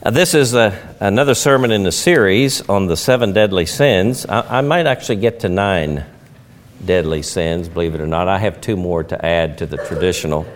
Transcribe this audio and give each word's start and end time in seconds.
Uh, 0.00 0.10
this 0.10 0.32
is 0.32 0.54
a, 0.54 0.96
another 1.00 1.34
sermon 1.34 1.72
in 1.72 1.82
the 1.82 1.90
series 1.90 2.60
on 2.68 2.86
the 2.86 2.96
seven 2.96 3.32
deadly 3.32 3.66
sins. 3.66 4.24
I, 4.26 4.58
I, 4.58 4.60
might 4.60 4.86
actually 4.86 5.16
get 5.16 5.40
to 5.40 5.48
nine 5.48 6.04
deadly 6.84 7.22
sins, 7.22 7.68
believe 7.68 7.94
it 7.94 8.00
or 8.00 8.06
not. 8.06 8.28
I 8.28 8.38
have 8.38 8.60
two 8.60 8.76
more 8.76 9.02
to 9.02 9.26
add 9.26 9.58
to 9.58 9.66
the 9.66 9.76
traditional. 9.76 10.46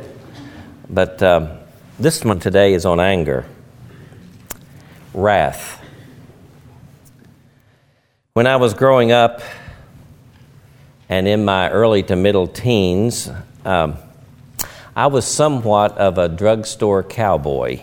But 0.88 1.22
um, 1.22 1.48
this 1.98 2.24
one 2.24 2.38
today 2.38 2.74
is 2.74 2.86
on 2.86 3.00
anger, 3.00 3.44
wrath. 5.12 5.82
When 8.34 8.46
I 8.46 8.56
was 8.56 8.74
growing 8.74 9.12
up 9.12 9.42
and 11.08 11.26
in 11.26 11.44
my 11.44 11.68
early 11.70 12.02
to 12.04 12.16
middle 12.16 12.46
teens, 12.46 13.28
um, 13.64 13.96
I 14.94 15.08
was 15.08 15.26
somewhat 15.26 15.98
of 15.98 16.18
a 16.18 16.28
drugstore 16.28 17.02
cowboy. 17.02 17.80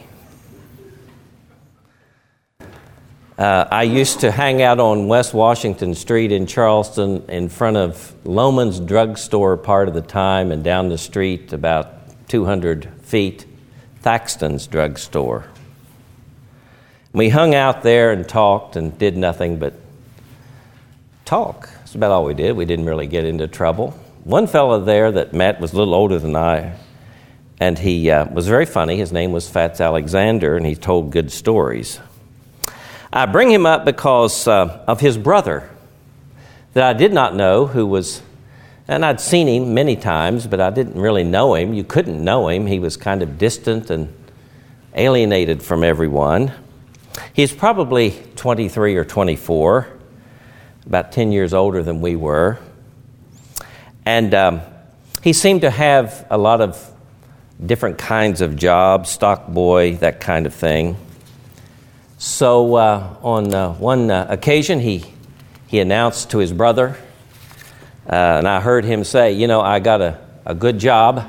Uh, 3.39 3.65
I 3.71 3.83
used 3.83 4.19
to 4.19 4.31
hang 4.31 4.61
out 4.61 4.81
on 4.81 5.07
West 5.07 5.33
Washington 5.33 5.95
Street 5.95 6.33
in 6.33 6.45
Charleston 6.45 7.23
in 7.29 7.47
front 7.47 7.77
of 7.77 8.13
Loehmann's 8.25 8.81
drugstore 8.81 9.55
part 9.55 9.87
of 9.87 9.93
the 9.93 10.01
time, 10.01 10.51
and 10.51 10.61
down 10.61 10.89
the 10.89 10.97
street 10.97 11.53
about 11.53 12.27
200 12.27 12.91
feet, 13.01 13.45
Thaxton's 14.01 14.67
drugstore. 14.67 15.45
We 17.13 17.29
hung 17.29 17.55
out 17.55 17.81
there 17.81 18.11
and 18.11 18.27
talked 18.27 18.75
and 18.75 18.97
did 18.97 19.15
nothing 19.15 19.57
but 19.57 19.73
talk. 21.23 21.69
That's 21.77 21.95
about 21.95 22.11
all 22.11 22.25
we 22.25 22.33
did. 22.33 22.57
We 22.57 22.65
didn't 22.65 22.87
really 22.87 23.07
get 23.07 23.23
into 23.23 23.47
trouble. 23.47 23.91
One 24.25 24.47
fellow 24.47 24.83
there 24.83 25.13
that 25.13 25.31
met 25.31 25.61
was 25.61 25.71
a 25.71 25.77
little 25.77 25.95
older 25.95 26.19
than 26.19 26.35
I, 26.35 26.75
and 27.57 27.79
he 27.79 28.11
uh, 28.11 28.25
was 28.25 28.49
very 28.49 28.65
funny. 28.65 28.97
His 28.97 29.13
name 29.13 29.31
was 29.31 29.47
Fats 29.47 29.79
Alexander, 29.79 30.57
and 30.57 30.65
he 30.65 30.75
told 30.75 31.09
good 31.09 31.31
stories. 31.31 32.01
I 33.11 33.25
bring 33.25 33.49
him 33.49 33.65
up 33.65 33.85
because 33.85 34.47
uh, 34.47 34.83
of 34.87 34.99
his 34.99 35.17
brother 35.17 35.69
that 36.73 36.83
I 36.83 36.93
did 36.93 37.11
not 37.11 37.35
know, 37.35 37.65
who 37.65 37.87
was, 37.87 38.21
and 38.87 39.03
I'd 39.03 39.19
seen 39.19 39.47
him 39.47 39.73
many 39.73 39.95
times, 39.95 40.45
but 40.45 40.61
I 40.61 40.69
didn't 40.69 40.99
really 40.99 41.23
know 41.23 41.55
him. 41.55 41.73
You 41.73 41.83
couldn't 41.83 42.23
know 42.23 42.49
him. 42.49 42.67
He 42.67 42.77
was 42.77 42.97
kind 42.97 43.23
of 43.23 43.39
distant 43.39 43.89
and 43.89 44.13
alienated 44.93 45.63
from 45.63 45.83
everyone. 45.83 46.53
He's 47.33 47.51
probably 47.51 48.11
23 48.35 48.95
or 48.95 49.05
24, 49.05 49.87
about 50.85 51.11
10 51.11 51.31
years 51.31 51.53
older 51.53 51.81
than 51.81 52.01
we 52.01 52.15
were. 52.15 52.59
And 54.05 54.33
um, 54.35 54.61
he 55.23 55.33
seemed 55.33 55.61
to 55.61 55.71
have 55.71 56.27
a 56.29 56.37
lot 56.37 56.61
of 56.61 56.91
different 57.65 57.97
kinds 57.97 58.41
of 58.41 58.55
jobs, 58.55 59.09
stock 59.09 59.47
boy, 59.47 59.95
that 59.97 60.21
kind 60.21 60.45
of 60.45 60.53
thing. 60.53 60.95
So 62.21 62.75
uh, 62.75 63.15
on 63.23 63.53
uh, 63.53 63.71
one 63.75 64.11
uh, 64.11 64.27
occasion, 64.29 64.81
he, 64.81 65.05
he 65.67 65.79
announced 65.79 66.31
to 66.31 66.39
his 66.39 66.51
brother, 66.51 66.97
uh, 68.05 68.13
and 68.13 68.45
I 68.45 68.59
heard 68.59 68.83
him 68.83 69.05
say, 69.05 69.31
You 69.31 69.47
know, 69.47 69.61
I 69.61 69.79
got 69.79 70.01
a, 70.01 70.19
a 70.45 70.53
good 70.53 70.79
job, 70.79 71.25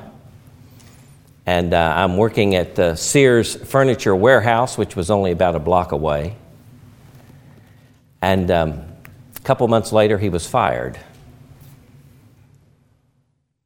and 1.47 1.73
uh, 1.73 1.95
I'm 1.97 2.17
working 2.17 2.57
at 2.57 2.75
the 2.75 2.97
Sears 2.97 3.55
Furniture 3.55 4.17
Warehouse, 4.17 4.77
which 4.77 4.97
was 4.97 5.13
only 5.13 5.31
about 5.31 5.55
a 5.55 5.61
block 5.61 5.93
away. 5.93 6.35
And 8.21 8.51
um, 8.51 8.83
a 9.37 9.41
couple 9.45 9.69
months 9.69 9.93
later, 9.93 10.19
he 10.19 10.29
was 10.29 10.45
fired. 10.49 10.99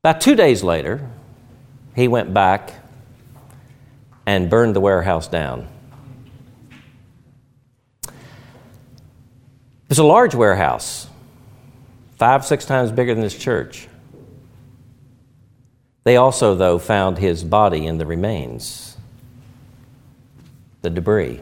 About 0.03 0.21
two 0.21 0.35
days 0.35 0.63
later, 0.63 1.09
he 1.97 2.07
went 2.07 2.35
back 2.35 2.75
and 4.27 4.51
burned 4.51 4.77
the 4.77 4.81
warehouse 4.81 5.27
down. 5.27 5.69
It's 9.91 9.99
a 9.99 10.05
large 10.05 10.35
warehouse, 10.35 11.09
five, 12.17 12.45
six 12.45 12.65
times 12.65 12.91
bigger 12.91 13.15
than 13.15 13.23
this 13.23 13.37
church. 13.37 13.89
They 16.05 16.17
also, 16.17 16.55
though, 16.55 16.79
found 16.79 17.19
his 17.19 17.45
body 17.45 17.87
in 17.87 17.99
the 17.99 18.07
remains, 18.07 18.97
the 20.83 20.91
debris. 20.91 21.41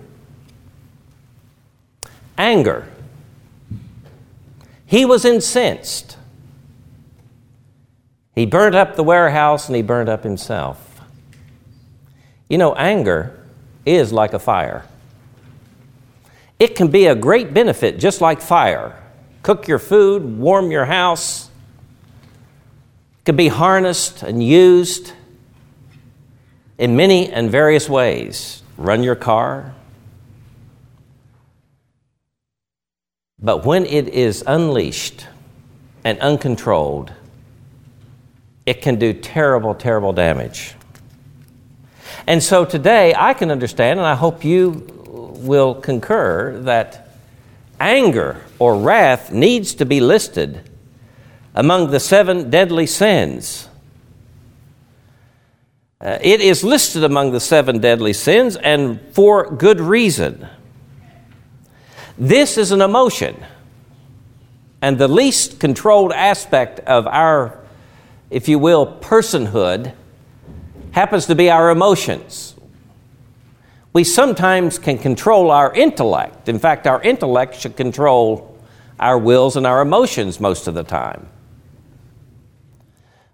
Anger. 2.38 2.88
He 4.86 5.04
was 5.04 5.24
incensed. 5.24 6.16
He 8.34 8.46
burnt 8.46 8.74
up 8.74 8.96
the 8.96 9.02
warehouse 9.02 9.68
and 9.68 9.76
he 9.76 9.82
burnt 9.82 10.08
up 10.08 10.24
himself. 10.24 11.00
You 12.48 12.58
know, 12.58 12.74
anger 12.74 13.38
is 13.84 14.12
like 14.12 14.32
a 14.32 14.38
fire. 14.38 14.84
It 16.62 16.76
can 16.76 16.92
be 16.92 17.06
a 17.06 17.16
great 17.16 17.52
benefit, 17.52 17.98
just 17.98 18.20
like 18.20 18.40
fire. 18.40 18.96
Cook 19.42 19.66
your 19.66 19.80
food, 19.80 20.38
warm 20.38 20.70
your 20.70 20.84
house. 20.84 21.50
It 23.18 23.24
can 23.24 23.34
be 23.34 23.48
harnessed 23.48 24.22
and 24.22 24.40
used 24.40 25.12
in 26.78 26.94
many 26.94 27.32
and 27.32 27.50
various 27.50 27.88
ways. 27.88 28.62
Run 28.76 29.02
your 29.02 29.16
car. 29.16 29.74
But 33.40 33.66
when 33.66 33.84
it 33.84 34.06
is 34.10 34.44
unleashed 34.46 35.26
and 36.04 36.16
uncontrolled, 36.20 37.12
it 38.66 38.82
can 38.82 39.00
do 39.00 39.12
terrible, 39.12 39.74
terrible 39.74 40.12
damage. 40.12 40.76
And 42.28 42.40
so 42.40 42.64
today 42.64 43.16
I 43.18 43.34
can 43.34 43.50
understand, 43.50 43.98
and 43.98 44.06
I 44.06 44.14
hope 44.14 44.44
you 44.44 45.01
will 45.42 45.74
concur 45.74 46.58
that 46.60 47.08
anger 47.80 48.42
or 48.58 48.76
wrath 48.76 49.32
needs 49.32 49.74
to 49.74 49.84
be 49.84 50.00
listed 50.00 50.70
among 51.54 51.90
the 51.90 52.00
seven 52.00 52.48
deadly 52.48 52.86
sins. 52.86 53.68
Uh, 56.00 56.18
it 56.20 56.40
is 56.40 56.64
listed 56.64 57.04
among 57.04 57.32
the 57.32 57.40
seven 57.40 57.78
deadly 57.78 58.12
sins, 58.12 58.56
and 58.56 59.00
for 59.12 59.50
good 59.50 59.80
reason. 59.80 60.48
This 62.18 62.58
is 62.58 62.72
an 62.72 62.80
emotion, 62.80 63.36
and 64.80 64.98
the 64.98 65.08
least 65.08 65.60
controlled 65.60 66.12
aspect 66.12 66.80
of 66.80 67.06
our, 67.06 67.58
if 68.30 68.48
you 68.48 68.58
will, 68.58 68.86
personhood 69.00 69.94
happens 70.92 71.26
to 71.26 71.34
be 71.34 71.50
our 71.50 71.70
emotions 71.70 72.51
we 73.92 74.04
sometimes 74.04 74.78
can 74.78 74.98
control 74.98 75.50
our 75.50 75.72
intellect. 75.74 76.48
In 76.48 76.58
fact, 76.58 76.86
our 76.86 77.02
intellect 77.02 77.56
should 77.56 77.76
control 77.76 78.56
our 78.98 79.18
wills 79.18 79.56
and 79.56 79.66
our 79.66 79.82
emotions 79.82 80.40
most 80.40 80.66
of 80.66 80.74
the 80.74 80.84
time. 80.84 81.28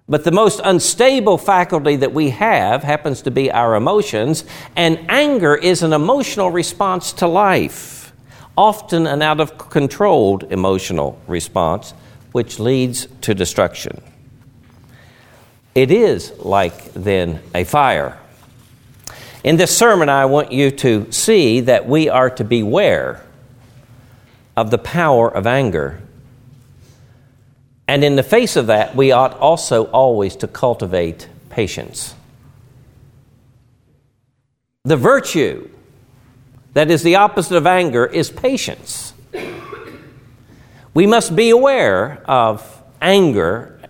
But 0.09 0.25
the 0.25 0.33
most 0.33 0.61
unstable 0.65 1.37
faculty 1.37 1.95
that 1.97 2.15
we 2.15 2.31
have 2.31 2.83
happens 2.83 3.23
to 3.23 3.31
be 3.31 3.53
our 3.53 3.75
emotions, 3.75 4.45
and 4.75 4.99
anger 5.11 5.55
is 5.55 5.83
an 5.83 5.93
emotional 5.93 6.51
response 6.51 7.13
to 7.15 7.27
life, 7.27 8.13
often 8.57 9.07
an 9.07 9.21
out 9.21 9.39
of 9.39 9.59
controlled 9.59 10.45
emotional 10.51 11.21
response, 11.29 11.93
which 12.33 12.59
leads 12.59 13.07
to 13.21 13.35
destruction. 13.35 14.01
It 15.75 15.91
is 15.91 16.33
like, 16.39 16.93
then, 16.95 17.41
a 17.55 17.65
fire 17.65 18.19
in 19.45 19.57
this 19.57 19.77
sermon, 19.77 20.09
I 20.09 20.25
want 20.27 20.53
you 20.53 20.71
to 20.73 21.11
see 21.13 21.61
that 21.61 21.87
we 21.89 22.09
are 22.09 22.31
to 22.31 22.45
beware 22.45 23.25
of 24.57 24.71
the 24.71 24.79
power 24.79 25.29
of 25.33 25.47
anger. 25.47 26.01
And 27.87 28.03
in 28.03 28.17
the 28.17 28.23
face 28.23 28.57
of 28.57 28.67
that, 28.67 28.97
we 28.97 29.13
ought 29.13 29.39
also 29.39 29.85
always 29.87 30.37
to 30.37 30.49
cultivate 30.49 31.29
patience. 31.51 32.15
The 34.85 34.97
virtue 34.97 35.71
that 36.75 36.91
is 36.91 37.03
the 37.03 37.17
opposite 37.17 37.57
of 37.57 37.67
anger 37.67 38.07
is 38.07 38.31
patience. 38.31 39.13
We 40.95 41.07
must 41.07 41.37
be 41.37 41.51
aware 41.51 42.23
of 42.27 42.83
anger 43.01 43.81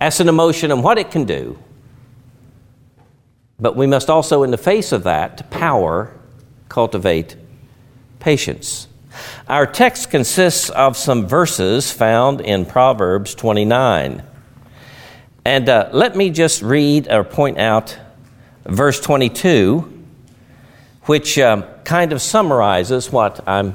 as 0.00 0.20
an 0.20 0.28
emotion 0.28 0.70
and 0.70 0.82
what 0.82 0.98
it 0.98 1.10
can 1.10 1.24
do 1.24 1.58
but 3.60 3.76
we 3.76 3.86
must 3.86 4.08
also, 4.08 4.42
in 4.42 4.50
the 4.50 4.58
face 4.58 4.90
of 4.92 5.04
that 5.04 5.50
power, 5.50 6.12
cultivate 6.68 7.36
patience. 8.18 8.88
Our 9.48 9.66
text 9.66 10.10
consists 10.10 10.70
of 10.70 10.96
some 10.96 11.26
verses 11.26 11.90
found 11.90 12.40
in 12.40 12.64
Proverbs 12.64 13.34
29. 13.34 14.22
And 15.44 15.68
uh, 15.68 15.90
let 15.92 16.16
me 16.16 16.30
just 16.30 16.62
read 16.62 17.10
or 17.10 17.24
point 17.24 17.58
out 17.58 17.98
verse 18.64 19.00
22, 19.00 20.04
which 21.02 21.38
um, 21.38 21.64
kind 21.84 22.12
of 22.12 22.22
summarizes 22.22 23.10
what 23.10 23.46
I'm 23.48 23.74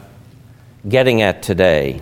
getting 0.87 1.21
at 1.21 1.43
today. 1.43 2.01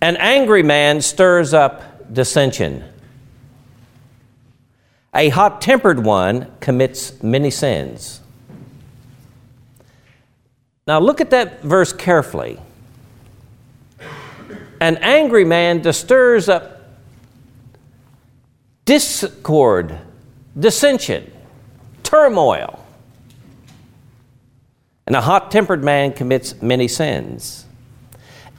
An 0.00 0.16
angry 0.16 0.62
man 0.62 1.02
stirs 1.02 1.52
up 1.52 2.12
dissension 2.12 2.84
a 5.16 5.30
hot 5.30 5.60
tempered 5.60 6.04
one 6.04 6.52
commits 6.60 7.22
many 7.22 7.50
sins. 7.50 8.20
Now 10.86 11.00
look 11.00 11.20
at 11.20 11.30
that 11.30 11.62
verse 11.62 11.92
carefully. 11.92 12.60
An 14.80 14.98
angry 14.98 15.44
man 15.44 15.90
stirs 15.92 16.48
up 16.48 16.76
discord, 18.84 19.98
dissension, 20.58 21.32
turmoil. 22.02 22.84
And 25.06 25.16
a 25.16 25.20
hot 25.22 25.50
tempered 25.50 25.82
man 25.82 26.12
commits 26.12 26.60
many 26.60 26.88
sins. 26.88 27.64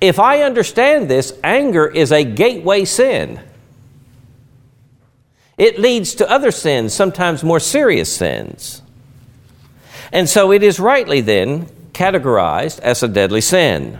If 0.01 0.19
I 0.19 0.42
understand 0.42 1.09
this, 1.09 1.33
anger 1.44 1.88
is 1.88 2.12
a 2.12 2.24
gateway 2.24 2.86
sin. 2.86 3.42
It 5.57 5.80
leads 5.80 6.15
to 6.15 6.30
other 6.30 6.51
sins, 6.51 6.94
sometimes 6.94 7.44
more 7.44 7.59
serious 7.59 8.15
sins. 8.15 8.81
And 10.12 10.30
so 10.30 10.51
it 10.51 10.63
is 10.63 10.80
rightly 10.80 11.21
then 11.21 11.65
categorized 11.94 12.80
as 12.80 13.01
a 13.01 13.07
deadly 13.07 13.42
sin. 13.42 14.00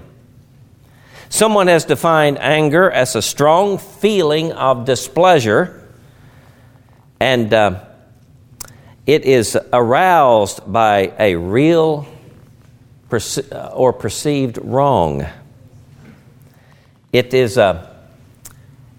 Someone 1.30 1.68
has 1.68 1.84
defined 1.84 2.38
anger 2.40 2.90
as 2.90 3.16
a 3.16 3.22
strong 3.22 3.78
feeling 3.80 4.54
of 4.54 4.86
displeasure, 4.86 5.86
and 7.20 7.54
uh, 7.54 7.84
it 9.06 9.26
is 9.26 9.58
aroused 9.74 10.72
by 10.72 11.12
a 11.20 11.36
real 11.36 12.08
perce- 13.10 13.52
or 13.74 13.92
perceived 13.92 14.58
wrong. 14.62 15.26
It 17.12 17.34
is, 17.34 17.58
a, 17.58 17.97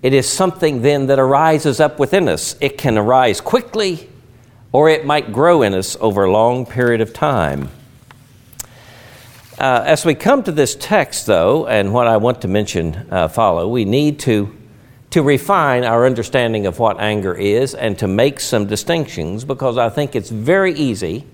it 0.02 0.12
is 0.12 0.28
something 0.28 0.82
then 0.82 1.06
that 1.06 1.18
arises 1.18 1.80
up 1.80 1.98
within 1.98 2.28
us. 2.28 2.54
It 2.60 2.78
can 2.78 2.96
arise 2.96 3.40
quickly, 3.40 4.08
or 4.70 4.88
it 4.88 5.04
might 5.04 5.32
grow 5.32 5.62
in 5.62 5.74
us 5.74 5.96
over 6.00 6.24
a 6.24 6.30
long 6.30 6.66
period 6.66 7.00
of 7.00 7.12
time. 7.12 7.70
Uh, 9.58 9.82
as 9.84 10.04
we 10.04 10.14
come 10.14 10.44
to 10.44 10.52
this 10.52 10.76
text, 10.76 11.26
though, 11.26 11.66
and 11.66 11.92
what 11.92 12.06
I 12.06 12.18
want 12.18 12.42
to 12.42 12.48
mention 12.48 13.08
uh, 13.10 13.26
follow, 13.26 13.66
we 13.66 13.84
need 13.84 14.20
to, 14.20 14.56
to 15.10 15.20
refine 15.20 15.82
our 15.82 16.06
understanding 16.06 16.66
of 16.66 16.78
what 16.78 17.00
anger 17.00 17.34
is 17.34 17.74
and 17.74 17.98
to 17.98 18.06
make 18.06 18.38
some 18.38 18.66
distinctions 18.66 19.44
because 19.44 19.76
I 19.76 19.88
think 19.88 20.14
it's 20.14 20.30
very 20.30 20.74
easy 20.74 21.26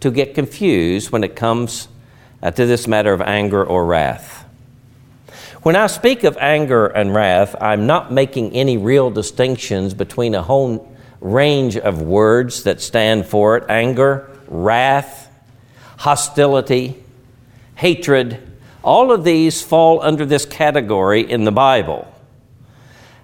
to 0.00 0.10
get 0.10 0.34
confused 0.34 1.12
when 1.12 1.24
it 1.24 1.34
comes 1.34 1.88
uh, 2.42 2.50
to 2.50 2.66
this 2.66 2.86
matter 2.86 3.14
of 3.14 3.22
anger 3.22 3.64
or 3.64 3.86
wrath. 3.86 4.41
When 5.62 5.76
I 5.76 5.86
speak 5.86 6.24
of 6.24 6.36
anger 6.38 6.86
and 6.88 7.14
wrath, 7.14 7.54
I'm 7.60 7.86
not 7.86 8.12
making 8.12 8.52
any 8.52 8.76
real 8.76 9.10
distinctions 9.10 9.94
between 9.94 10.34
a 10.34 10.42
whole 10.42 10.92
range 11.20 11.76
of 11.76 12.02
words 12.02 12.64
that 12.64 12.80
stand 12.80 13.26
for 13.26 13.56
it 13.56 13.70
anger, 13.70 14.28
wrath, 14.48 15.30
hostility 15.98 17.00
hatred, 17.76 18.38
all 18.82 19.12
of 19.12 19.22
these 19.22 19.62
fall 19.62 20.02
under 20.02 20.26
this 20.26 20.44
category 20.44 21.30
in 21.30 21.44
the 21.44 21.52
Bible. 21.52 22.12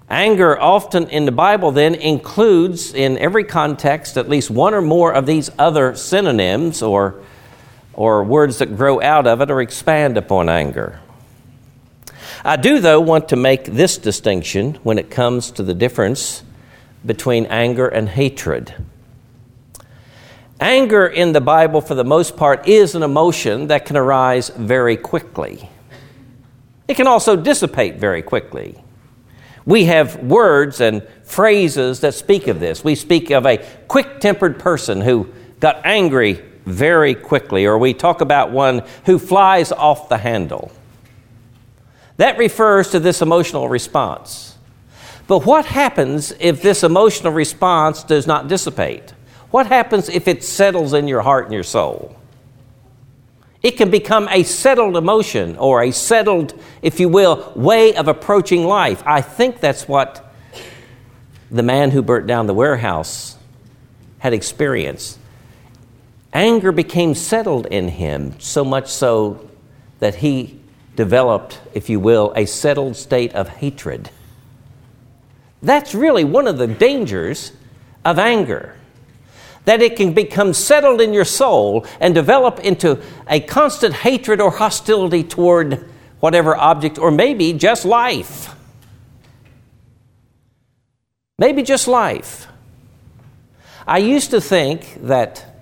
Anger, 0.09 0.59
often 0.59 1.09
in 1.11 1.25
the 1.25 1.33
Bible, 1.33 1.73
then 1.73 1.97
includes 1.97 2.95
in 2.95 3.19
every 3.19 3.43
context 3.43 4.17
at 4.17 4.29
least 4.29 4.49
one 4.49 4.75
or 4.75 4.81
more 4.81 5.13
of 5.13 5.27
these 5.27 5.51
other 5.59 5.97
synonyms 5.97 6.83
or, 6.83 7.21
or 7.95 8.23
words 8.23 8.59
that 8.59 8.77
grow 8.77 9.03
out 9.03 9.27
of 9.27 9.41
it 9.41 9.51
or 9.51 9.61
expand 9.61 10.17
upon 10.17 10.49
anger. 10.49 11.01
I 12.45 12.57
do, 12.57 12.79
though, 12.79 13.01
want 13.01 13.29
to 13.31 13.37
make 13.37 13.65
this 13.65 13.99
distinction 13.99 14.75
when 14.83 14.99
it 14.99 15.11
comes 15.11 15.51
to 15.53 15.63
the 15.63 15.75
difference 15.75 16.43
between 17.05 17.47
anger 17.47 17.89
and 17.89 18.09
hatred. 18.09 18.75
Anger 20.61 21.07
in 21.07 21.33
the 21.33 21.41
Bible, 21.41 21.81
for 21.81 21.95
the 21.95 22.05
most 22.05 22.37
part, 22.37 22.67
is 22.69 22.95
an 22.95 23.03
emotion 23.03 23.69
that 23.69 23.87
can 23.87 23.97
arise 23.97 24.51
very 24.51 24.97
quickly. 24.97 25.69
It 26.89 26.95
can 26.95 27.07
also 27.07 27.37
dissipate 27.37 27.97
very 27.97 28.23
quickly. 28.23 28.83
We 29.67 29.85
have 29.85 30.17
words 30.17 30.81
and 30.81 31.07
phrases 31.25 32.01
that 32.01 32.15
speak 32.15 32.49
of 32.49 32.59
this. 32.59 32.83
We 32.83 32.95
speak 32.95 33.31
of 33.31 33.47
a 33.47 33.59
quick 33.87 34.21
tempered 34.21 34.59
person 34.59 35.01
who 35.01 35.29
got 35.61 35.85
angry 35.85 36.43
very 36.65 37.15
quickly, 37.15 37.67
or 37.67 37.79
we 37.79 37.95
talk 37.95 38.21
about 38.21 38.51
one 38.51 38.83
who 39.05 39.19
flies 39.19 39.71
off 39.71 40.09
the 40.09 40.19
handle. 40.19 40.73
That 42.19 42.37
refers 42.37 42.91
to 42.91 43.01
this 43.01 43.23
emotional 43.23 43.69
response. 43.69 44.57
But 45.27 45.47
what 45.47 45.65
happens 45.65 46.33
if 46.41 46.63
this 46.63 46.83
emotional 46.83 47.33
response 47.33 48.03
does 48.03 48.27
not 48.27 48.49
dissipate? 48.49 49.15
What 49.51 49.67
happens 49.67 50.09
if 50.09 50.29
it 50.29 50.45
settles 50.45 50.93
in 50.93 51.09
your 51.09 51.23
heart 51.23 51.45
and 51.45 51.55
your 51.55 51.63
soul? 51.63 52.17
It 53.63 53.73
can 53.73 53.91
become 53.91 54.29
a 54.31 54.43
settled 54.43 54.97
emotion 54.97 55.57
or 55.59 55.83
a 55.83 55.91
settled, 55.91 56.61
if 56.83 57.01
you 57.01 57.09
will, 57.09 57.53
way 57.55 57.95
of 57.95 58.09
approaching 58.09 58.65
life. 58.65 59.03
I 59.07 59.21
think 59.21 59.61
that's 59.61 59.89
what 59.89 60.33
the 61.51 61.63
man 61.63 61.91
who 61.91 62.03
burnt 62.03 62.27
down 62.27 62.47
the 62.47 62.55
warehouse 62.55 63.37
had 64.19 64.33
experienced. 64.33 65.19
Anger 66.33 66.73
became 66.73 67.15
settled 67.15 67.67
in 67.67 67.89
him, 67.89 68.39
so 68.41 68.65
much 68.65 68.89
so 68.91 69.49
that 70.01 70.17
he 70.17 70.58
developed, 70.99 71.61
if 71.75 71.89
you 71.89 72.01
will, 72.01 72.33
a 72.35 72.45
settled 72.45 72.97
state 72.97 73.33
of 73.33 73.49
hatred. 73.49 74.11
That's 75.63 75.95
really 75.95 76.25
one 76.25 76.49
of 76.49 76.59
the 76.59 76.67
dangers 76.67 77.53
of 78.05 78.19
anger 78.19 78.75
that 79.65 79.81
it 79.81 79.95
can 79.95 80.13
become 80.13 80.53
settled 80.53 81.01
in 81.01 81.13
your 81.13 81.25
soul 81.25 81.87
and 82.01 82.17
develop 82.17 82.59
into 82.59 83.01
a 83.29 83.39
constant 83.39 83.95
hatred 83.95 84.41
or 84.41 84.51
hostility 84.51 85.23
toward 85.23 85.89
whatever 86.19 86.57
object, 86.57 86.99
or 86.99 87.13
maybe 87.13 87.53
just 87.53 87.85
life. 87.85 88.53
Maybe 91.39 91.63
just 91.63 91.87
life. 91.87 92.49
I 93.87 93.99
used 93.99 94.33
to 94.33 94.41
think 94.41 94.99
that 95.03 95.58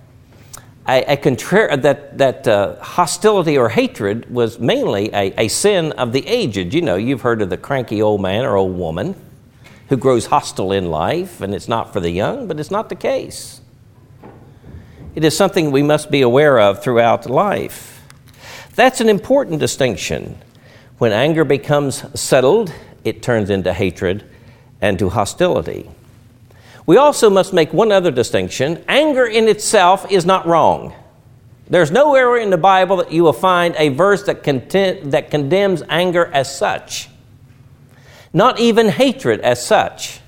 a, 0.87 1.03
a 1.13 1.17
that, 1.77 2.17
that 2.17 2.47
uh, 2.47 2.75
hostility 2.81 3.57
or 3.57 3.69
hatred 3.69 4.29
was 4.29 4.59
mainly 4.59 5.13
a, 5.13 5.33
a 5.37 5.47
sin 5.47 5.91
of 5.93 6.13
the 6.13 6.25
aged. 6.27 6.73
You 6.73 6.81
know, 6.81 6.95
you've 6.95 7.21
heard 7.21 7.41
of 7.41 7.49
the 7.49 7.57
cranky 7.57 8.01
old 8.01 8.21
man 8.21 8.45
or 8.45 8.55
old 8.55 8.77
woman 8.77 9.15
who 9.89 9.97
grows 9.97 10.27
hostile 10.27 10.71
in 10.71 10.89
life, 10.89 11.41
and 11.41 11.53
it's 11.53 11.67
not 11.67 11.93
for 11.93 11.99
the 11.99 12.11
young, 12.11 12.47
but 12.47 12.59
it's 12.59 12.71
not 12.71 12.89
the 12.89 12.95
case. 12.95 13.61
It 15.15 15.23
is 15.23 15.35
something 15.35 15.71
we 15.71 15.83
must 15.83 16.11
be 16.11 16.21
aware 16.21 16.59
of 16.59 16.83
throughout 16.83 17.29
life. 17.29 18.05
That's 18.75 19.01
an 19.01 19.09
important 19.09 19.59
distinction. 19.59 20.37
When 20.99 21.11
anger 21.11 21.43
becomes 21.43 22.03
settled, 22.19 22.71
it 23.03 23.23
turns 23.23 23.49
into 23.49 23.73
hatred 23.73 24.23
and 24.81 24.99
to 24.99 25.09
hostility. 25.09 25.89
We 26.87 26.97
also 26.97 27.29
must 27.29 27.53
make 27.53 27.71
one 27.71 27.91
other 27.91 28.09
distinction 28.09 28.83
anger 28.87 29.25
in 29.25 29.47
itself 29.47 30.11
is 30.11 30.25
not 30.25 30.47
wrong. 30.47 30.95
There's 31.69 31.91
nowhere 31.91 32.37
in 32.37 32.49
the 32.49 32.57
Bible 32.57 32.97
that 32.97 33.11
you 33.11 33.23
will 33.23 33.33
find 33.33 33.75
a 33.77 33.89
verse 33.89 34.23
that, 34.23 34.41
content, 34.41 35.11
that 35.11 35.29
condemns 35.29 35.83
anger 35.89 36.25
as 36.33 36.57
such, 36.57 37.09
not 38.33 38.59
even 38.59 38.87
hatred 38.87 39.41
as 39.41 39.63
such 39.63 40.21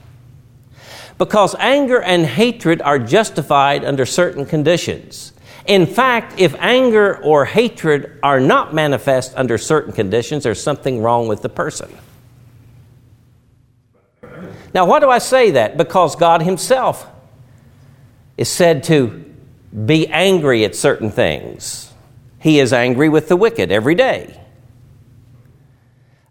because 1.19 1.53
anger 1.59 2.01
and 2.01 2.25
hatred 2.25 2.81
are 2.81 2.97
justified 2.97 3.83
under 3.85 4.05
certain 4.05 4.45
conditions. 4.45 5.33
In 5.67 5.85
fact, 5.85 6.39
if 6.39 6.55
anger 6.55 7.21
or 7.21 7.45
hatred 7.45 8.17
are 8.23 8.39
not 8.39 8.73
manifest 8.73 9.33
under 9.35 9.57
certain 9.57 9.93
conditions, 9.93 10.45
there's 10.45 10.63
something 10.63 11.03
wrong 11.03 11.27
with 11.27 11.41
the 11.41 11.49
person. 11.49 11.95
Now, 14.73 14.85
why 14.85 14.99
do 14.99 15.09
I 15.09 15.17
say 15.17 15.51
that? 15.51 15.77
Because 15.77 16.15
God 16.15 16.41
Himself 16.41 17.07
is 18.37 18.49
said 18.49 18.83
to 18.85 19.25
be 19.85 20.07
angry 20.07 20.63
at 20.63 20.75
certain 20.75 21.11
things. 21.11 21.91
He 22.39 22.59
is 22.59 22.71
angry 22.71 23.09
with 23.09 23.27
the 23.27 23.35
wicked 23.35 23.71
every 23.71 23.95
day. 23.95 24.39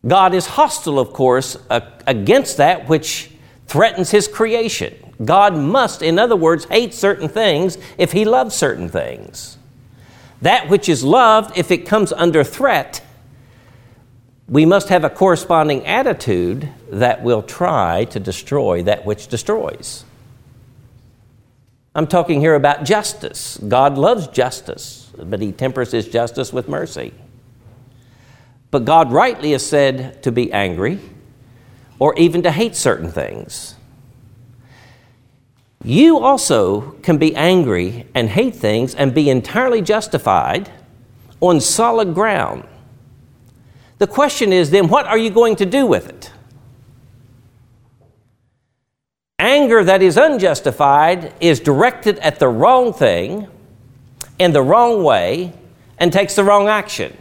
God 0.07 0.35
is 0.35 0.47
hostile, 0.47 0.99
of 0.99 1.13
course, 1.13 1.57
against 1.69 2.57
that 2.57 2.89
which 2.89 3.31
threatens 3.67 4.11
his 4.11 4.27
creation. 4.27 4.95
God 5.25 5.55
must, 5.55 6.03
in 6.03 6.19
other 6.19 6.37
words, 6.37 6.65
hate 6.67 6.95
certain 6.95 7.29
things 7.29 7.77
if 7.99 8.13
he 8.13 8.25
loves 8.25 8.55
certain 8.55 8.89
things. 8.89 9.59
That 10.41 10.69
which 10.69 10.89
is 10.89 11.03
loved, 11.03 11.59
if 11.59 11.71
it 11.71 11.79
comes 11.79 12.13
under 12.13 12.45
threat, 12.45 13.05
we 14.49 14.65
must 14.65 14.89
have 14.89 15.05
a 15.05 15.11
corresponding 15.11 15.85
attitude 15.87 16.69
that 16.91 17.23
will 17.23 17.43
try 17.43 18.05
to 18.07 18.19
destroy 18.19 18.83
that 18.83 19.05
which 19.05 19.29
destroys. 19.29 20.05
I'm 21.95 22.07
talking 22.07 22.41
here 22.41 22.55
about 22.55 22.85
justice. 22.85 23.59
God 23.59 23.99
loves 23.99 24.29
justice, 24.29 25.11
but 25.19 25.41
he 25.41 25.53
tempers 25.53 25.93
his 25.93 26.09
justice 26.09 26.53
with 26.53 26.69
mercy. 26.69 27.13
But 28.71 28.85
God 28.85 29.13
rightly 29.13 29.53
is 29.53 29.67
said 29.67 30.23
to 30.23 30.33
be 30.33 30.53
angry 30.53 31.01
or 31.99 32.17
even 32.17 32.43
to 32.43 32.51
hate 32.51 32.77
certain 32.77 33.11
things. 33.11 33.75
You 35.85 36.19
also 36.19 36.93
can 37.03 37.19
be 37.19 37.35
angry 37.37 38.07
and 38.15 38.29
hate 38.29 38.55
things 38.55 38.95
and 38.95 39.15
be 39.15 39.31
entirely 39.31 39.83
justified 39.83 40.71
on 41.41 41.61
solid 41.61 42.15
ground. 42.15 42.65
The 43.99 44.07
question 44.07 44.53
is 44.53 44.71
then, 44.71 44.89
what 44.89 45.07
are 45.07 45.19
you 45.19 45.31
going 45.31 45.57
to 45.57 45.67
do 45.67 45.87
with 45.87 46.09
it? 46.09 46.33
Anger 49.39 49.85
that 49.85 50.03
is 50.03 50.17
unjustified 50.17 51.33
is 51.41 51.61
directed 51.61 52.19
at 52.19 52.39
the 52.39 52.49
wrong 52.49 52.93
thing 52.93 53.47
in 54.39 54.53
the 54.53 54.63
wrong 54.63 55.05
way 55.05 55.53
and 55.99 56.13
takes 56.13 56.35
the 56.35 56.45
wrong 56.45 56.69
action. 56.69 57.17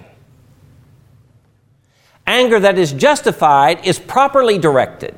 Anger 2.25 2.59
that 2.59 2.77
is 2.77 2.91
justified 2.91 3.85
is 3.85 3.99
properly 3.99 4.57
directed 4.57 5.15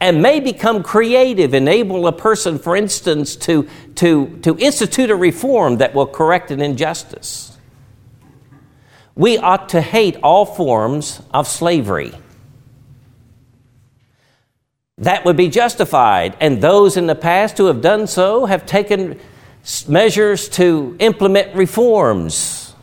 and 0.00 0.22
may 0.22 0.40
become 0.40 0.82
creative, 0.82 1.54
enable 1.54 2.06
a 2.06 2.12
person, 2.12 2.58
for 2.58 2.76
instance, 2.76 3.36
to, 3.36 3.68
to, 3.96 4.38
to 4.42 4.56
institute 4.58 5.10
a 5.10 5.16
reform 5.16 5.78
that 5.78 5.94
will 5.94 6.06
correct 6.06 6.50
an 6.50 6.60
injustice. 6.60 7.53
We 9.16 9.38
ought 9.38 9.68
to 9.70 9.80
hate 9.80 10.16
all 10.22 10.44
forms 10.44 11.22
of 11.32 11.46
slavery. 11.46 12.12
That 14.98 15.24
would 15.24 15.36
be 15.36 15.48
justified, 15.48 16.36
and 16.40 16.60
those 16.60 16.96
in 16.96 17.06
the 17.06 17.14
past 17.14 17.58
who 17.58 17.66
have 17.66 17.80
done 17.80 18.06
so 18.06 18.46
have 18.46 18.66
taken 18.66 19.18
measures 19.88 20.48
to 20.50 20.96
implement 20.98 21.54
reforms, 21.56 22.74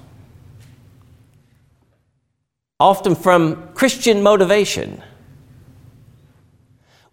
often 2.80 3.16
from 3.16 3.70
Christian 3.74 4.24
motivation. 4.24 5.02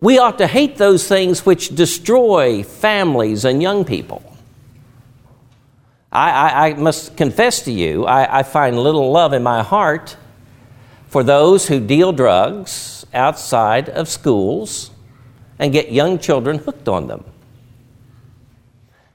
We 0.01 0.19
ought 0.19 0.39
to 0.39 0.47
hate 0.47 0.77
those 0.77 1.07
things 1.07 1.45
which 1.45 1.75
destroy 1.75 2.63
families 2.63 3.45
and 3.45 3.61
young 3.61 3.85
people. 3.85 4.23
I, 6.19 6.31
I, 6.31 6.69
I 6.69 6.75
must 6.75 7.17
confess 7.17 7.63
to 7.63 7.73
you, 7.73 8.05
I, 8.05 8.41
I 8.41 8.43
find 8.43 8.77
little 8.77 9.13
love 9.13 9.33
in 9.33 9.45
my 9.45 9.63
heart 9.63 10.17
for 11.07 11.23
those 11.23 11.69
who 11.69 11.79
deal 11.79 12.11
drugs 12.11 13.07
outside 13.15 13.89
of 13.89 14.09
schools 14.09 14.91
and 15.61 15.73
get 15.73 15.93
young 15.93 16.19
children 16.19 16.59
hooked 16.59 16.89
on 16.89 17.07
them. 17.07 17.25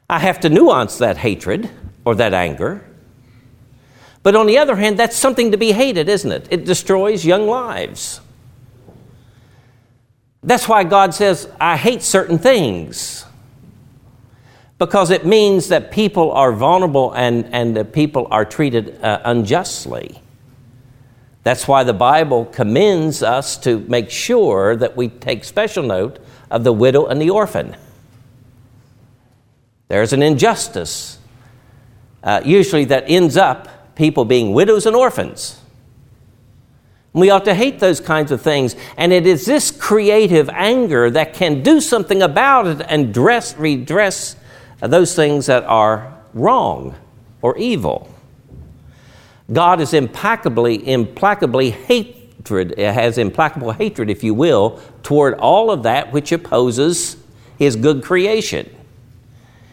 I 0.09 0.19
have 0.19 0.39
to 0.41 0.49
nuance 0.49 0.97
that 0.99 1.17
hatred 1.17 1.69
or 2.05 2.15
that 2.15 2.33
anger. 2.33 2.85
But 4.21 4.37
on 4.37 4.45
the 4.45 4.57
other 4.57 4.77
hand, 4.77 4.97
that's 4.97 5.17
something 5.17 5.51
to 5.51 5.57
be 5.57 5.73
hated, 5.73 6.07
isn't 6.07 6.31
it? 6.31 6.47
It 6.51 6.63
destroys 6.63 7.25
young 7.25 7.47
lives. 7.47 8.21
That's 10.41 10.69
why 10.69 10.85
God 10.85 11.13
says, 11.13 11.49
I 11.59 11.75
hate 11.75 12.01
certain 12.01 12.37
things. 12.39 13.25
Because 14.83 15.11
it 15.11 15.25
means 15.25 15.69
that 15.69 15.91
people 15.91 16.33
are 16.33 16.51
vulnerable 16.51 17.13
and, 17.13 17.45
and 17.53 17.77
that 17.77 17.93
people 17.93 18.27
are 18.29 18.43
treated 18.43 19.01
uh, 19.01 19.21
unjustly. 19.23 20.21
That's 21.43 21.69
why 21.69 21.85
the 21.85 21.93
Bible 21.93 22.43
commends 22.43 23.23
us 23.23 23.55
to 23.59 23.79
make 23.87 24.09
sure 24.09 24.75
that 24.75 24.97
we 24.97 25.07
take 25.07 25.45
special 25.45 25.83
note 25.83 26.19
of 26.51 26.65
the 26.65 26.73
widow 26.73 27.05
and 27.05 27.21
the 27.21 27.29
orphan. 27.29 27.77
There's 29.87 30.11
an 30.11 30.21
injustice, 30.21 31.17
uh, 32.21 32.41
usually, 32.43 32.83
that 32.83 33.05
ends 33.07 33.37
up 33.37 33.95
people 33.95 34.25
being 34.25 34.51
widows 34.51 34.85
and 34.85 34.97
orphans. 34.97 35.61
We 37.13 37.29
ought 37.29 37.45
to 37.45 37.55
hate 37.55 37.79
those 37.79 38.01
kinds 38.01 38.33
of 38.33 38.41
things. 38.41 38.75
And 38.97 39.13
it 39.13 39.25
is 39.25 39.45
this 39.45 39.71
creative 39.71 40.49
anger 40.49 41.09
that 41.09 41.35
can 41.35 41.63
do 41.63 41.79
something 41.79 42.21
about 42.21 42.67
it 42.67 42.85
and 42.89 43.13
dress, 43.13 43.55
redress 43.55 44.35
those 44.91 45.15
things 45.15 45.45
that 45.45 45.63
are 45.63 46.13
wrong 46.33 46.95
or 47.41 47.57
evil. 47.57 48.09
God 49.51 49.81
is 49.81 49.93
implacably, 49.93 50.87
implacably 50.87 51.71
hatred, 51.71 52.77
has 52.77 53.17
implacable 53.17 53.71
hatred, 53.71 54.09
if 54.09 54.23
you 54.23 54.33
will, 54.33 54.81
toward 55.03 55.35
all 55.35 55.69
of 55.69 55.83
that 55.83 56.11
which 56.11 56.31
opposes 56.31 57.17
his 57.57 57.75
good 57.75 58.03
creation. 58.03 58.69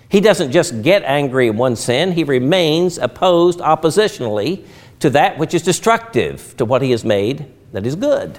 He 0.08 0.20
doesn't 0.20 0.50
just 0.50 0.82
get 0.82 1.04
angry 1.04 1.48
at 1.48 1.54
one 1.54 1.76
sin, 1.76 2.12
he 2.12 2.24
remains 2.24 2.98
opposed 2.98 3.60
oppositionally 3.60 4.66
to 4.98 5.10
that 5.10 5.38
which 5.38 5.54
is 5.54 5.62
destructive 5.62 6.54
to 6.56 6.64
what 6.64 6.82
he 6.82 6.90
has 6.90 7.04
made 7.04 7.46
that 7.72 7.86
is 7.86 7.94
good. 7.94 8.38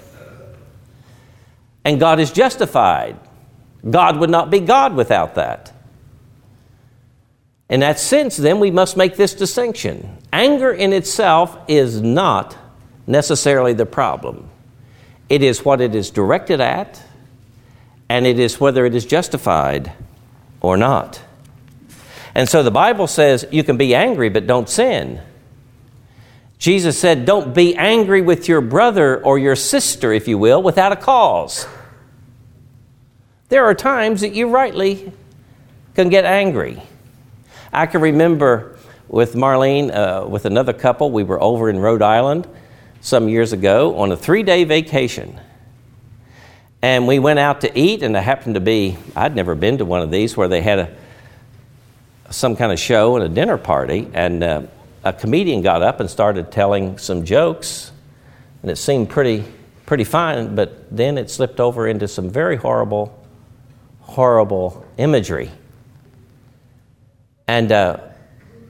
And 1.83 1.99
God 1.99 2.19
is 2.19 2.31
justified. 2.31 3.17
God 3.89 4.17
would 4.17 4.29
not 4.29 4.51
be 4.51 4.59
God 4.59 4.95
without 4.95 5.35
that. 5.35 5.73
In 7.71 7.79
that 7.79 7.99
sense, 7.99 8.35
then, 8.35 8.59
we 8.59 8.69
must 8.69 8.97
make 8.97 9.15
this 9.15 9.33
distinction. 9.33 10.17
Anger 10.33 10.73
in 10.73 10.91
itself 10.91 11.57
is 11.69 12.01
not 12.01 12.57
necessarily 13.07 13.71
the 13.71 13.85
problem, 13.85 14.49
it 15.29 15.41
is 15.41 15.63
what 15.63 15.79
it 15.79 15.95
is 15.95 16.11
directed 16.11 16.59
at, 16.59 17.01
and 18.09 18.27
it 18.27 18.39
is 18.39 18.59
whether 18.59 18.85
it 18.85 18.93
is 18.93 19.05
justified 19.05 19.93
or 20.59 20.75
not. 20.75 21.21
And 22.35 22.47
so 22.47 22.61
the 22.61 22.71
Bible 22.71 23.07
says 23.07 23.45
you 23.51 23.63
can 23.63 23.77
be 23.77 23.95
angry, 23.95 24.27
but 24.27 24.45
don't 24.45 24.67
sin. 24.67 25.21
Jesus 26.57 26.99
said, 26.99 27.25
Don't 27.25 27.55
be 27.55 27.75
angry 27.77 28.21
with 28.21 28.49
your 28.49 28.59
brother 28.59 29.23
or 29.23 29.39
your 29.39 29.55
sister, 29.55 30.11
if 30.11 30.27
you 30.27 30.37
will, 30.37 30.61
without 30.61 30.91
a 30.91 30.97
cause. 30.97 31.65
There 33.47 33.63
are 33.63 33.73
times 33.73 34.21
that 34.21 34.33
you 34.35 34.49
rightly 34.49 35.13
can 35.95 36.09
get 36.09 36.25
angry. 36.25 36.81
I 37.73 37.85
can 37.85 38.01
remember 38.01 38.77
with 39.07 39.33
Marlene, 39.33 39.93
uh, 39.93 40.27
with 40.27 40.45
another 40.45 40.73
couple, 40.73 41.11
we 41.11 41.23
were 41.23 41.41
over 41.41 41.69
in 41.69 41.79
Rhode 41.79 42.01
Island 42.01 42.47
some 42.99 43.29
years 43.29 43.53
ago 43.53 43.97
on 43.97 44.11
a 44.11 44.17
three 44.17 44.43
day 44.43 44.63
vacation. 44.63 45.39
And 46.81 47.07
we 47.07 47.19
went 47.19 47.39
out 47.39 47.61
to 47.61 47.79
eat, 47.79 48.03
and 48.03 48.15
it 48.15 48.23
happened 48.23 48.55
to 48.55 48.61
be, 48.61 48.97
I'd 49.15 49.35
never 49.35 49.55
been 49.55 49.77
to 49.77 49.85
one 49.85 50.01
of 50.01 50.11
these 50.11 50.35
where 50.35 50.47
they 50.47 50.61
had 50.61 50.79
a 50.79 50.97
some 52.31 52.55
kind 52.55 52.71
of 52.71 52.79
show 52.79 53.15
and 53.15 53.25
a 53.25 53.29
dinner 53.29 53.57
party, 53.57 54.09
and 54.13 54.43
uh, 54.43 54.61
a 55.03 55.13
comedian 55.13 55.61
got 55.61 55.81
up 55.81 55.99
and 55.99 56.09
started 56.09 56.51
telling 56.51 56.97
some 56.97 57.25
jokes, 57.25 57.91
and 58.61 58.71
it 58.71 58.77
seemed 58.77 59.09
pretty, 59.09 59.43
pretty 59.85 60.03
fine, 60.03 60.55
but 60.55 60.95
then 60.95 61.17
it 61.17 61.29
slipped 61.29 61.59
over 61.59 61.87
into 61.87 62.07
some 62.07 62.29
very 62.29 62.55
horrible, 62.55 63.17
horrible 63.99 64.85
imagery. 64.97 65.51
And 67.51 67.69
uh, 67.69 67.97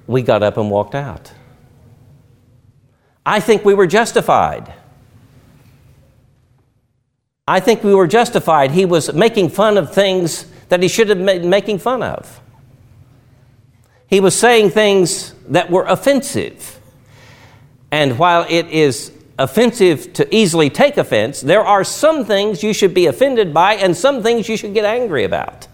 we 0.07 0.23
got 0.23 0.41
up 0.41 0.57
and 0.57 0.71
walked 0.71 0.95
out. 0.95 1.31
I 3.23 3.39
think 3.39 3.63
we 3.63 3.75
were 3.75 3.85
justified. 3.85 4.73
I 7.47 7.59
think 7.59 7.83
we 7.83 7.93
were 7.93 8.07
justified. 8.07 8.71
He 8.71 8.85
was 8.85 9.13
making 9.13 9.49
fun 9.49 9.77
of 9.77 9.93
things 9.93 10.47
that 10.69 10.81
he 10.81 10.87
should 10.87 11.09
have 11.09 11.23
been 11.23 11.47
making 11.47 11.77
fun 11.77 12.01
of. 12.01 12.41
He 14.07 14.19
was 14.19 14.33
saying 14.35 14.71
things 14.71 15.35
that 15.49 15.69
were 15.69 15.83
offensive. 15.83 16.79
And 17.91 18.17
while 18.17 18.47
it 18.49 18.65
is 18.69 19.11
offensive 19.37 20.11
to 20.13 20.35
easily 20.35 20.71
take 20.71 20.97
offense, 20.97 21.39
there 21.39 21.63
are 21.63 21.83
some 21.83 22.25
things 22.25 22.63
you 22.63 22.73
should 22.73 22.95
be 22.95 23.05
offended 23.05 23.53
by 23.53 23.75
and 23.75 23.95
some 23.95 24.23
things 24.23 24.49
you 24.49 24.57
should 24.57 24.73
get 24.73 24.85
angry 24.85 25.23
about. 25.23 25.67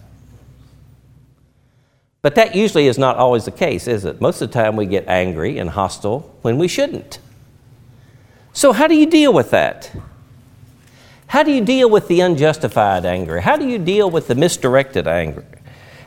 But 2.22 2.36
that 2.36 2.56
usually 2.56 2.88
is 2.88 2.98
not 2.98 3.18
always 3.18 3.46
the 3.46 3.52
case, 3.52 3.88
is 3.88 4.06
it? 4.06 4.20
Most 4.20 4.42
of 4.42 4.50
the 4.50 4.54
time 4.54 4.76
we 4.76 4.86
get 4.86 5.08
angry 5.08 5.58
and 5.58 5.70
hostile 5.70 6.36
when 6.42 6.58
we 6.58 6.68
shouldn't. 6.68 7.20
So, 8.54 8.74
how 8.74 8.88
do 8.88 8.96
you 8.96 9.06
deal 9.06 9.32
with 9.32 9.52
that? 9.52 9.92
How 11.28 11.44
do 11.44 11.52
you 11.52 11.64
deal 11.64 11.90
with 11.90 12.08
the 12.08 12.22
unjustified 12.22 13.06
anger? 13.06 13.42
How 13.42 13.58
do 13.58 13.68
you 13.68 13.78
deal 13.78 14.10
with 14.10 14.28
the 14.28 14.36
misdirected 14.36 15.08
anger? 15.08 15.46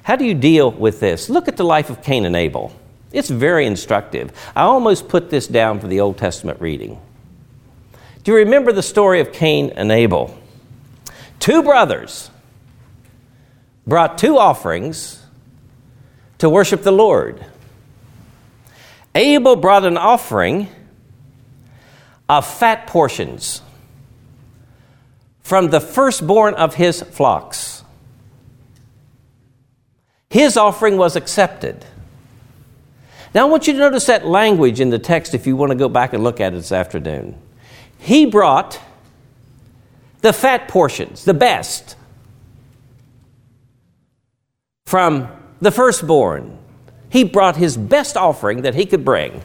How 0.03 0.17
do 0.17 0.25
you 0.25 0.35
deal 0.35 0.73
with 0.73 0.99
this? 0.99 1.29
Look 1.29 1.47
at 1.47 1.57
the 1.57 1.65
life 1.65 1.91
of 1.91 2.03
Cain 2.03 2.25
and 2.25 2.35
Abel. 2.35 2.73
It's 3.13 3.29
very 3.29 3.67
instructive. 3.67 4.33
I 4.57 4.63
almost 4.63 5.09
put 5.09 5.31
this 5.31 5.47
down 5.47 5.79
for 5.79 5.89
the 5.89 6.01
Old 6.01 6.17
Testament 6.17 6.61
reading. 6.61 7.01
Do 8.25 8.33
you 8.33 8.39
remember 8.39 8.73
the 8.73 8.83
story 8.83 9.21
of 9.21 9.33
Cain 9.33 9.71
and 9.71 9.93
Abel? 9.93 10.37
Two 11.39 11.63
brothers 11.63 12.31
brought 13.87 14.19
two 14.19 14.39
offerings 14.39 15.20
to 16.41 16.49
worship 16.49 16.83
the 16.83 16.91
Lord. 16.91 17.45
Abel 19.15 19.57
brought 19.57 19.85
an 19.85 19.97
offering 19.97 20.69
of 22.29 22.47
fat 22.47 22.87
portions 22.87 23.61
from 25.43 25.69
the 25.69 25.81
firstborn 25.81 26.55
of 26.55 26.75
his 26.75 27.03
flocks. 27.03 27.85
His 30.31 30.57
offering 30.57 30.97
was 30.97 31.15
accepted. 31.15 31.85
Now, 33.35 33.47
I 33.47 33.51
want 33.51 33.67
you 33.67 33.75
to 33.75 33.79
notice 33.79 34.07
that 34.07 34.27
language 34.27 34.81
in 34.81 34.91
the 34.91 34.99
text 34.99 35.35
if 35.35 35.47
you 35.47 35.57
want 35.57 35.71
to 35.71 35.77
go 35.77 35.89
back 35.89 36.15
and 36.15 36.25
look 36.25 36.41
at 36.41 36.53
it 36.53 36.57
this 36.57 36.73
afternoon. 36.73 37.37
He 37.99 38.25
brought 38.27 38.81
the 40.23 40.33
fat 40.33 40.69
portions, 40.69 41.25
the 41.25 41.35
best, 41.35 41.97
from 44.87 45.29
the 45.61 45.71
firstborn. 45.71 46.59
He 47.09 47.25
brought 47.25 47.57
his 47.57 47.77
best 47.77 48.17
offering 48.17 48.63
that 48.63 48.75
he 48.75 48.87
could 48.87 49.05
bring, 49.05 49.43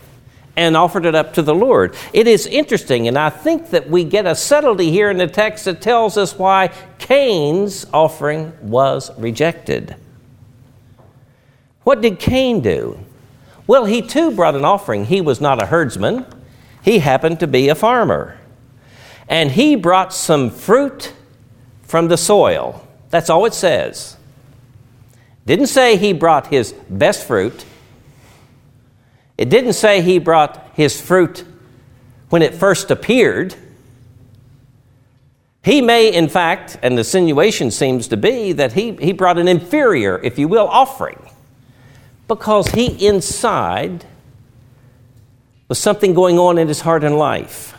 and 0.56 0.78
offered 0.78 1.06
it 1.06 1.16
up 1.16 1.34
to 1.34 1.42
the 1.42 1.56
Lord. 1.56 1.96
It 2.14 2.28
is 2.28 2.48
interesting, 2.48 3.08
and 3.08 3.18
I 3.18 3.30
think 3.30 3.72
that 3.72 3.90
we 3.90 4.04
get 4.04 4.26
a 4.26 4.36
subtlety 4.36 4.92
here 4.92 5.10
in 5.10 5.18
the 5.18 5.28
text 5.28 5.66
that 5.66 5.82
tells 5.82 6.18
us 6.18 6.38
why 6.38 6.72
Cain's 6.98 7.86
offering 7.94 8.54
was 8.62 9.12
rejected. 9.20 9.96
What 11.84 12.02
did 12.02 12.20
Cain 12.20 12.62
do? 12.62 13.00
Well, 13.68 13.86
he 13.86 14.02
too 14.02 14.32
brought 14.32 14.56
an 14.56 14.66
offering. 14.66 15.06
He 15.06 15.22
was 15.22 15.42
not 15.42 15.62
a 15.62 15.66
herdsman, 15.66 16.26
he 16.84 17.00
happened 17.00 17.40
to 17.40 17.48
be 17.48 17.68
a 17.68 17.76
farmer. 17.76 18.38
And 19.28 19.52
he 19.52 19.76
brought 19.76 20.14
some 20.14 20.52
fruit 20.52 21.14
from 21.82 22.08
the 22.10 22.18
soil. 22.18 22.88
That's 23.10 23.30
all 23.30 23.46
it 23.46 23.56
says. 23.56 24.18
Didn't 25.46 25.68
say 25.68 25.98
he 25.98 26.14
brought 26.14 26.48
his 26.48 26.74
best 26.90 27.28
fruit. 27.28 27.66
It 29.38 29.50
didn't 29.50 29.74
say 29.74 30.02
he 30.02 30.18
brought 30.18 30.72
his 30.74 31.00
fruit 31.00 31.44
when 32.30 32.42
it 32.42 32.56
first 32.56 32.90
appeared. 32.90 33.56
He 35.64 35.82
may, 35.82 36.14
in 36.14 36.30
fact, 36.30 36.78
and 36.82 36.96
the 36.96 37.02
insinuation 37.02 37.72
seems 37.72 38.08
to 38.10 38.18
be 38.18 38.54
that 38.54 38.74
he, 38.74 38.94
he 38.94 39.14
brought 39.14 39.38
an 39.38 39.48
inferior, 39.48 40.20
if 40.24 40.38
you 40.40 40.48
will, 40.48 40.68
offering 40.68 41.20
because 42.28 42.68
he 42.70 43.08
inside 43.08 44.06
was 45.68 45.80
something 45.80 46.14
going 46.14 46.38
on 46.38 46.58
in 46.58 46.68
his 46.68 46.82
heart 46.82 47.04
and 47.04 47.18
life. 47.18 47.76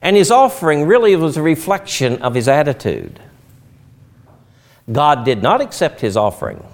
And 0.00 0.16
his 0.16 0.30
offering 0.30 0.86
really 0.86 1.16
was 1.16 1.36
a 1.36 1.42
reflection 1.42 2.20
of 2.22 2.34
his 2.34 2.48
attitude. 2.48 3.20
God 4.90 5.24
did 5.24 5.42
not 5.42 5.60
accept 5.60 6.00
his 6.00 6.16
offering. 6.16 6.64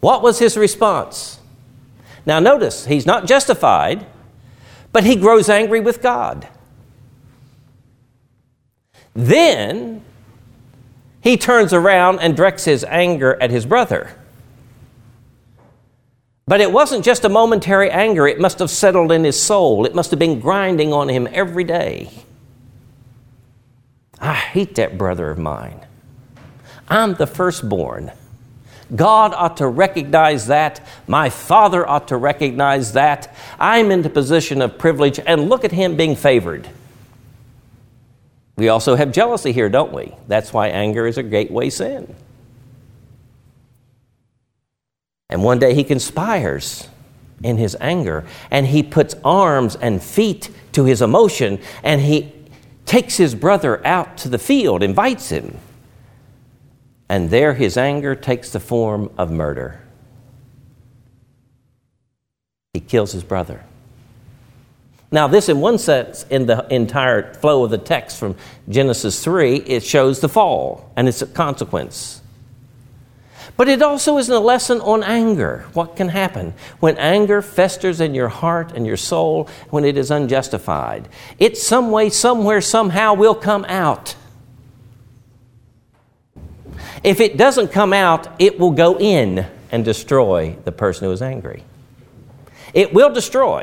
What 0.00 0.22
was 0.22 0.38
his 0.38 0.56
response? 0.56 1.38
Now, 2.24 2.38
notice, 2.40 2.86
he's 2.86 3.06
not 3.06 3.26
justified, 3.26 4.06
but 4.92 5.04
he 5.04 5.16
grows 5.16 5.48
angry 5.48 5.80
with 5.80 6.02
God. 6.02 6.48
Then 9.14 10.02
he 11.20 11.36
turns 11.36 11.72
around 11.72 12.20
and 12.20 12.36
directs 12.36 12.64
his 12.64 12.84
anger 12.84 13.40
at 13.40 13.50
his 13.50 13.66
brother. 13.66 14.10
But 16.46 16.60
it 16.60 16.70
wasn't 16.70 17.04
just 17.04 17.24
a 17.24 17.28
momentary 17.28 17.90
anger, 17.90 18.26
it 18.28 18.38
must 18.38 18.58
have 18.60 18.70
settled 18.70 19.10
in 19.10 19.24
his 19.24 19.40
soul. 19.40 19.84
It 19.84 19.94
must 19.94 20.10
have 20.10 20.20
been 20.20 20.38
grinding 20.38 20.92
on 20.92 21.08
him 21.08 21.26
every 21.32 21.64
day. 21.64 22.10
I 24.20 24.34
hate 24.34 24.76
that 24.76 24.96
brother 24.96 25.30
of 25.30 25.38
mine. 25.38 25.85
I'm 26.88 27.14
the 27.14 27.26
firstborn. 27.26 28.12
God 28.94 29.34
ought 29.34 29.56
to 29.56 29.66
recognize 29.66 30.46
that. 30.46 30.86
My 31.08 31.28
father 31.28 31.86
ought 31.88 32.08
to 32.08 32.16
recognize 32.16 32.92
that. 32.92 33.34
I'm 33.58 33.90
in 33.90 34.02
the 34.02 34.10
position 34.10 34.62
of 34.62 34.78
privilege, 34.78 35.18
and 35.18 35.48
look 35.48 35.64
at 35.64 35.72
him 35.72 35.96
being 35.96 36.14
favored. 36.14 36.68
We 38.56 38.68
also 38.68 38.94
have 38.94 39.12
jealousy 39.12 39.52
here, 39.52 39.68
don't 39.68 39.92
we? 39.92 40.14
That's 40.28 40.52
why 40.52 40.68
anger 40.68 41.06
is 41.06 41.18
a 41.18 41.22
gateway 41.22 41.68
sin. 41.68 42.14
And 45.28 45.42
one 45.42 45.58
day 45.58 45.74
he 45.74 45.84
conspires 45.84 46.88
in 47.42 47.58
his 47.58 47.76
anger 47.80 48.24
and 48.50 48.66
he 48.66 48.82
puts 48.82 49.14
arms 49.24 49.76
and 49.76 50.02
feet 50.02 50.50
to 50.72 50.84
his 50.84 51.02
emotion 51.02 51.58
and 51.82 52.00
he 52.00 52.32
takes 52.86 53.16
his 53.16 53.34
brother 53.34 53.84
out 53.86 54.16
to 54.18 54.28
the 54.28 54.38
field, 54.38 54.82
invites 54.82 55.28
him. 55.28 55.58
And 57.08 57.30
there 57.30 57.54
his 57.54 57.76
anger 57.76 58.14
takes 58.14 58.50
the 58.50 58.60
form 58.60 59.10
of 59.16 59.30
murder. 59.30 59.80
He 62.74 62.80
kills 62.80 63.12
his 63.12 63.22
brother. 63.22 63.64
Now, 65.12 65.28
this, 65.28 65.48
in 65.48 65.60
one 65.60 65.78
sense, 65.78 66.24
in 66.30 66.46
the 66.46 66.66
entire 66.68 67.32
flow 67.34 67.64
of 67.64 67.70
the 67.70 67.78
text 67.78 68.18
from 68.18 68.36
Genesis 68.68 69.22
3, 69.22 69.56
it 69.56 69.84
shows 69.84 70.20
the 70.20 70.28
fall 70.28 70.92
and 70.96 71.08
its 71.08 71.22
consequence. 71.32 72.20
But 73.56 73.68
it 73.68 73.80
also 73.80 74.18
is 74.18 74.28
a 74.28 74.40
lesson 74.40 74.80
on 74.80 75.02
anger. 75.02 75.64
What 75.72 75.96
can 75.96 76.08
happen 76.08 76.52
when 76.80 76.98
anger 76.98 77.40
festers 77.40 78.00
in 78.00 78.14
your 78.14 78.28
heart 78.28 78.72
and 78.72 78.86
your 78.86 78.98
soul 78.98 79.48
when 79.70 79.84
it 79.84 79.96
is 79.96 80.10
unjustified? 80.10 81.08
It 81.38 81.56
some 81.56 81.90
way, 81.90 82.10
somewhere, 82.10 82.60
somehow 82.60 83.14
will 83.14 83.34
come 83.34 83.64
out. 83.66 84.16
If 87.02 87.20
it 87.20 87.36
doesn't 87.36 87.68
come 87.68 87.92
out, 87.92 88.28
it 88.40 88.58
will 88.58 88.72
go 88.72 88.98
in 88.98 89.46
and 89.70 89.84
destroy 89.84 90.56
the 90.64 90.72
person 90.72 91.06
who 91.06 91.12
is 91.12 91.22
angry. 91.22 91.62
It 92.74 92.92
will 92.92 93.12
destroy. 93.12 93.62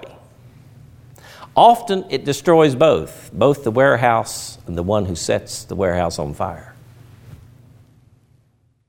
Often 1.55 2.05
it 2.09 2.25
destroys 2.25 2.75
both, 2.75 3.31
both 3.33 3.63
the 3.63 3.71
warehouse 3.71 4.57
and 4.65 4.77
the 4.77 4.83
one 4.83 5.05
who 5.05 5.15
sets 5.15 5.65
the 5.65 5.75
warehouse 5.75 6.17
on 6.17 6.33
fire. 6.33 6.73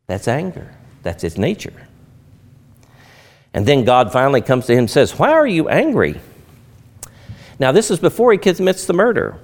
That's 0.07 0.29
anger. 0.29 0.71
That's 1.03 1.25
its 1.25 1.37
nature. 1.37 1.87
And 3.53 3.67
then 3.67 3.85
God 3.85 4.13
finally 4.13 4.41
comes 4.41 4.67
to 4.67 4.73
him 4.73 4.81
and 4.81 4.91
says, 4.91 5.19
Why 5.19 5.31
are 5.31 5.47
you 5.47 5.69
angry? 5.69 6.21
Now, 7.59 7.71
this 7.71 7.91
is 7.91 8.01
before 8.01 8.33
he 8.33 8.39
commits 8.39 8.87
the 8.87 8.93
murder. 8.95 9.39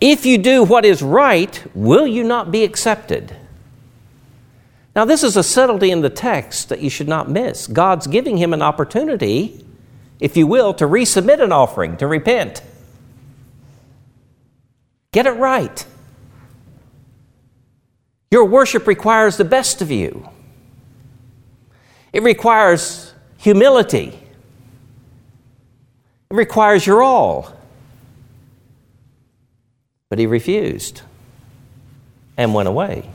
If 0.00 0.26
you 0.26 0.38
do 0.38 0.64
what 0.64 0.84
is 0.84 1.02
right, 1.02 1.62
will 1.74 2.06
you 2.06 2.24
not 2.24 2.50
be 2.50 2.64
accepted? 2.64 3.36
Now, 4.94 5.04
this 5.04 5.22
is 5.22 5.36
a 5.36 5.42
subtlety 5.42 5.90
in 5.90 6.00
the 6.00 6.10
text 6.10 6.68
that 6.68 6.80
you 6.80 6.90
should 6.90 7.08
not 7.08 7.30
miss. 7.30 7.66
God's 7.66 8.06
giving 8.06 8.36
him 8.36 8.52
an 8.52 8.60
opportunity, 8.60 9.64
if 10.18 10.36
you 10.36 10.46
will, 10.46 10.74
to 10.74 10.84
resubmit 10.84 11.40
an 11.40 11.52
offering, 11.52 11.96
to 11.98 12.06
repent. 12.06 12.62
Get 15.12 15.26
it 15.26 15.32
right. 15.32 15.86
Your 18.30 18.44
worship 18.44 18.86
requires 18.86 19.36
the 19.36 19.44
best 19.44 19.82
of 19.82 19.90
you, 19.90 20.28
it 22.12 22.22
requires 22.22 23.12
humility, 23.38 24.18
it 26.30 26.34
requires 26.34 26.86
your 26.86 27.02
all. 27.02 27.56
But 30.08 30.18
he 30.18 30.26
refused 30.26 31.02
and 32.36 32.52
went 32.52 32.68
away. 32.68 33.08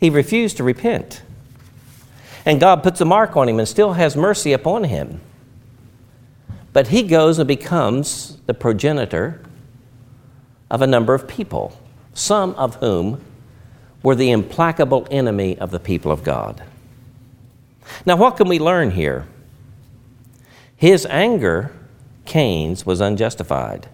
He 0.00 0.10
refused 0.10 0.56
to 0.56 0.64
repent. 0.64 1.22
And 2.46 2.58
God 2.58 2.82
puts 2.82 3.00
a 3.00 3.04
mark 3.04 3.36
on 3.36 3.48
him 3.48 3.58
and 3.58 3.68
still 3.68 3.92
has 3.92 4.16
mercy 4.16 4.52
upon 4.52 4.84
him. 4.84 5.20
But 6.72 6.88
he 6.88 7.02
goes 7.02 7.38
and 7.38 7.46
becomes 7.46 8.38
the 8.46 8.54
progenitor 8.54 9.42
of 10.70 10.80
a 10.80 10.86
number 10.86 11.14
of 11.14 11.28
people, 11.28 11.78
some 12.14 12.54
of 12.54 12.76
whom 12.76 13.22
were 14.02 14.14
the 14.14 14.30
implacable 14.30 15.06
enemy 15.10 15.58
of 15.58 15.70
the 15.70 15.80
people 15.80 16.10
of 16.10 16.24
God. 16.24 16.62
Now, 18.06 18.16
what 18.16 18.36
can 18.36 18.48
we 18.48 18.58
learn 18.58 18.92
here? 18.92 19.26
His 20.76 21.04
anger, 21.06 21.72
Cain's, 22.24 22.86
was 22.86 23.00
unjustified. 23.00 23.88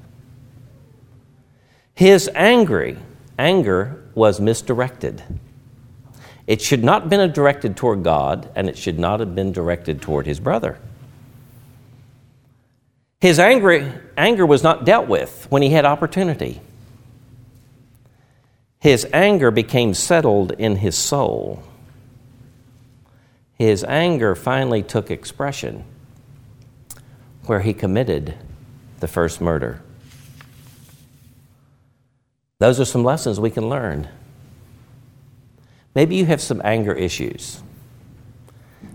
His 1.94 2.30
angry 2.34 2.98
anger 3.38 4.04
was 4.14 4.38
misdirected. 4.38 5.22
It 6.46 6.62
should 6.62 6.84
not 6.84 7.02
have 7.02 7.10
been 7.10 7.32
directed 7.32 7.76
toward 7.76 8.02
God, 8.02 8.50
and 8.54 8.68
it 8.68 8.78
should 8.78 8.98
not 8.98 9.20
have 9.20 9.34
been 9.34 9.52
directed 9.52 10.00
toward 10.00 10.26
his 10.26 10.38
brother. 10.38 10.78
His 13.20 13.38
angry, 13.38 13.90
anger 14.16 14.46
was 14.46 14.62
not 14.62 14.84
dealt 14.84 15.08
with 15.08 15.46
when 15.50 15.62
he 15.62 15.70
had 15.70 15.84
opportunity 15.84 16.60
his 18.86 19.04
anger 19.12 19.50
became 19.50 19.94
settled 19.94 20.52
in 20.52 20.76
his 20.76 20.96
soul. 20.96 21.60
His 23.54 23.82
anger 23.82 24.36
finally 24.36 24.84
took 24.84 25.10
expression 25.10 25.84
where 27.46 27.62
he 27.62 27.72
committed 27.72 28.34
the 29.00 29.08
first 29.08 29.40
murder. 29.40 29.82
Those 32.60 32.78
are 32.78 32.84
some 32.84 33.02
lessons 33.02 33.40
we 33.40 33.50
can 33.50 33.68
learn. 33.68 34.08
Maybe 35.96 36.14
you 36.14 36.26
have 36.26 36.42
some 36.42 36.60
anger 36.62 36.92
issues. 36.92 37.62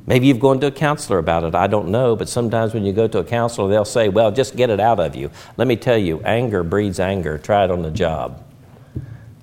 Maybe 0.06 0.28
you've 0.28 0.40
gone 0.40 0.60
to 0.60 0.68
a 0.68 0.72
counselor 0.72 1.18
about 1.18 1.44
it. 1.44 1.56
I 1.56 1.66
don't 1.66 1.90
know, 1.90 2.16
but 2.16 2.30
sometimes 2.30 2.76
when 2.76 2.86
you 2.86 2.94
go 2.94 3.08
to 3.08 3.18
a 3.18 3.24
counselor, 3.24 3.68
they'll 3.70 3.86
say, 3.86 4.08
Well, 4.08 4.32
just 4.32 4.56
get 4.56 4.70
it 4.70 4.80
out 4.80 5.00
of 5.00 5.16
you. 5.16 5.32
Let 5.58 5.68
me 5.68 5.76
tell 5.76 5.98
you, 5.98 6.22
anger 6.22 6.62
breeds 6.62 7.00
anger. 7.00 7.40
Try 7.40 7.66
it 7.66 7.72
on 7.72 7.82
the 7.82 7.90
job. 7.90 8.44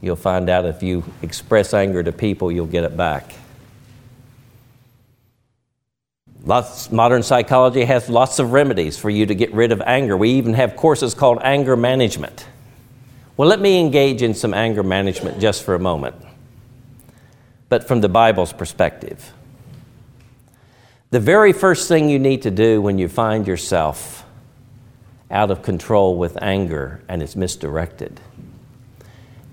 You'll 0.00 0.14
find 0.14 0.48
out 0.48 0.66
if 0.66 0.84
you 0.84 1.02
express 1.22 1.74
anger 1.74 2.00
to 2.04 2.12
people, 2.12 2.52
you'll 2.52 2.66
get 2.66 2.84
it 2.84 2.96
back. 2.96 3.34
Lots, 6.44 6.92
modern 6.92 7.24
psychology 7.24 7.84
has 7.84 8.08
lots 8.08 8.38
of 8.38 8.52
remedies 8.52 8.96
for 8.96 9.10
you 9.10 9.26
to 9.26 9.34
get 9.34 9.52
rid 9.52 9.72
of 9.72 9.82
anger. 9.84 10.16
We 10.16 10.30
even 10.30 10.54
have 10.54 10.76
courses 10.76 11.12
called 11.12 11.40
anger 11.42 11.76
management. 11.76 12.46
Well, 13.36 13.48
let 13.48 13.60
me 13.60 13.80
engage 13.80 14.22
in 14.22 14.32
some 14.32 14.54
anger 14.54 14.84
management 14.84 15.40
just 15.40 15.64
for 15.64 15.74
a 15.74 15.80
moment, 15.80 16.14
but 17.68 17.86
from 17.86 18.00
the 18.00 18.08
Bible's 18.08 18.52
perspective. 18.52 19.32
The 21.10 21.20
very 21.20 21.52
first 21.52 21.88
thing 21.88 22.08
you 22.08 22.18
need 22.18 22.42
to 22.42 22.50
do 22.50 22.82
when 22.82 22.98
you 22.98 23.08
find 23.08 23.46
yourself 23.46 24.24
out 25.30 25.50
of 25.50 25.62
control 25.62 26.16
with 26.16 26.40
anger 26.42 27.02
and 27.08 27.22
it's 27.22 27.36
misdirected 27.36 28.20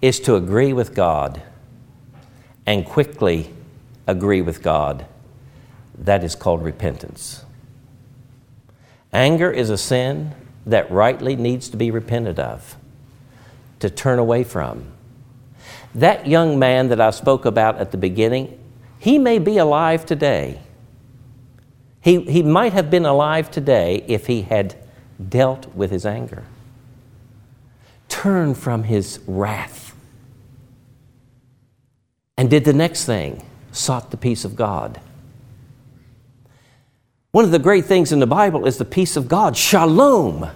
is 0.02 0.20
to 0.22 0.36
agree 0.36 0.74
with 0.74 0.94
God 0.94 1.42
and 2.66 2.86
quickly 2.86 3.54
agree 4.08 4.42
with 4.42 4.62
God. 4.62 5.06
That 5.98 6.24
is 6.24 6.36
called 6.36 6.64
repentance. 6.64 7.46
Anger 9.14 9.50
is 9.50 9.70
a 9.70 9.78
sin 9.78 10.34
that 10.66 10.92
rightly 10.92 11.36
needs 11.36 11.70
to 11.70 11.78
be 11.78 11.90
repented 11.92 12.40
of, 12.40 12.76
to 13.80 13.90
turn 13.90 14.20
away 14.20 14.44
from. 14.44 14.92
That 15.96 16.28
young 16.28 16.60
man 16.60 16.90
that 16.90 17.00
I 17.00 17.10
spoke 17.12 17.46
about 17.46 17.78
at 17.78 17.92
the 17.92 17.98
beginning, 17.98 18.60
he 19.00 19.18
may 19.18 19.40
be 19.40 19.58
alive 19.58 20.06
today. 20.06 20.60
He, 22.02 22.22
he 22.22 22.44
might 22.44 22.74
have 22.74 22.92
been 22.92 23.06
alive 23.06 23.50
today 23.50 24.04
if 24.08 24.28
he 24.28 24.44
had 24.44 24.76
dealt 25.30 25.74
with 25.74 25.92
his 25.92 26.06
anger. 26.06 26.44
Turn 28.10 28.54
from 28.54 28.84
his 28.84 29.20
wrath. 29.26 29.96
And 32.38 32.50
did 32.50 32.66
the 32.66 32.74
next 32.74 33.06
thing, 33.06 33.44
sought 33.72 34.12
the 34.12 34.18
peace 34.18 34.44
of 34.44 34.56
God. 34.56 35.00
One 37.32 37.46
of 37.46 37.52
the 37.52 37.60
great 37.60 37.86
things 37.86 38.12
in 38.12 38.20
the 38.20 38.28
Bible 38.28 38.68
is 38.68 38.78
the 38.78 38.86
peace 38.86 39.16
of 39.16 39.28
God, 39.28 39.56
shalom. 39.56 40.50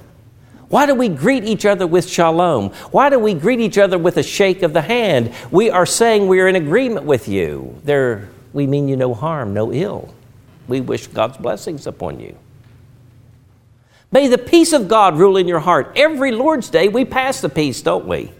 Why 0.69 0.86
do 0.86 0.93
we 0.93 1.10
greet 1.10 1.43
each 1.43 1.65
other 1.65 1.88
with 1.88 2.08
shalom? 2.08 2.69
Why 2.91 3.10
do 3.10 3.17
we 3.17 3.34
greet 3.34 3.60
each 3.60 3.79
other 3.79 3.97
with 3.97 4.17
a 4.17 4.23
shake 4.23 4.62
of 4.62 4.73
the 4.73 4.84
hand? 4.84 5.34
We 5.51 5.71
are 5.71 5.86
saying 5.86 6.27
we 6.27 6.39
are 6.41 6.47
in 6.47 6.55
agreement 6.55 7.05
with 7.05 7.27
you. 7.27 7.79
There, 7.84 8.29
we 8.53 8.67
mean 8.67 8.88
you 8.88 8.95
no 8.95 9.15
harm, 9.15 9.53
no 9.53 9.73
ill. 9.73 10.13
We 10.67 10.79
wish 10.79 11.08
God's 11.08 11.38
blessings 11.38 11.88
upon 11.88 12.19
you. 12.19 12.38
May 14.12 14.27
the 14.27 14.38
peace 14.38 14.71
of 14.71 14.88
God 14.88 15.17
rule 15.17 15.38
in 15.38 15.47
your 15.47 15.60
heart. 15.60 15.93
Every 15.95 16.32
Lord's 16.32 16.69
Day, 16.69 16.88
we 16.88 17.03
pass 17.03 17.41
the 17.41 17.49
peace, 17.49 17.82
don't 17.82 18.08
we? 18.08 18.32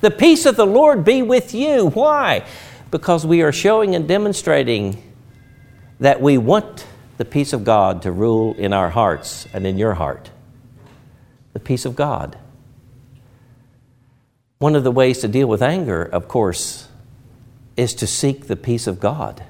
The 0.00 0.10
peace 0.10 0.46
of 0.46 0.56
the 0.56 0.66
Lord 0.66 1.04
be 1.04 1.22
with 1.22 1.52
you. 1.52 1.90
Why? 1.90 2.44
Because 2.92 3.26
we 3.26 3.42
are 3.42 3.52
showing 3.52 3.96
and 3.96 4.06
demonstrating 4.06 5.02
that 5.98 6.20
we 6.20 6.38
want 6.38 6.86
the 7.16 7.24
peace 7.24 7.52
of 7.52 7.64
God 7.64 8.02
to 8.02 8.12
rule 8.12 8.54
in 8.54 8.72
our 8.72 8.90
hearts 8.90 9.48
and 9.52 9.66
in 9.66 9.78
your 9.78 9.94
heart. 9.94 10.30
The 11.56 11.60
peace 11.60 11.86
of 11.86 11.96
God. 11.96 12.36
One 14.58 14.76
of 14.76 14.84
the 14.84 14.90
ways 14.90 15.20
to 15.20 15.28
deal 15.28 15.46
with 15.46 15.62
anger, 15.62 16.02
of 16.02 16.28
course, 16.28 16.88
is 17.78 17.94
to 17.94 18.06
seek 18.06 18.46
the 18.46 18.56
peace 18.56 18.86
of 18.86 19.00
God. 19.00 19.42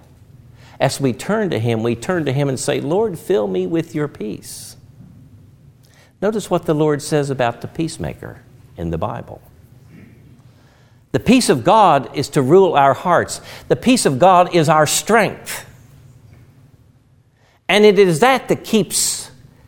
As 0.78 1.00
we 1.00 1.12
turn 1.12 1.50
to 1.50 1.58
Him, 1.58 1.82
we 1.82 1.96
turn 1.96 2.24
to 2.26 2.32
Him 2.32 2.48
and 2.48 2.60
say, 2.60 2.80
Lord, 2.80 3.18
fill 3.18 3.48
me 3.48 3.66
with 3.66 3.92
your 3.92 4.06
peace. 4.06 4.76
Notice 6.22 6.48
what 6.48 6.66
the 6.66 6.74
Lord 6.74 7.02
says 7.02 7.28
about 7.28 7.60
the 7.60 7.66
peacemaker 7.66 8.40
in 8.76 8.90
the 8.90 8.98
Bible. 8.98 9.42
The 11.10 11.18
peace 11.18 11.48
of 11.48 11.64
God 11.64 12.16
is 12.16 12.28
to 12.28 12.40
rule 12.40 12.74
our 12.74 12.94
hearts. 12.94 13.40
The 13.66 13.74
peace 13.74 14.06
of 14.06 14.20
God 14.20 14.54
is 14.54 14.68
our 14.68 14.86
strength. 14.86 15.68
And 17.68 17.84
it 17.84 17.98
is 17.98 18.20
that 18.20 18.46
that 18.46 18.62
keeps, 18.62 19.25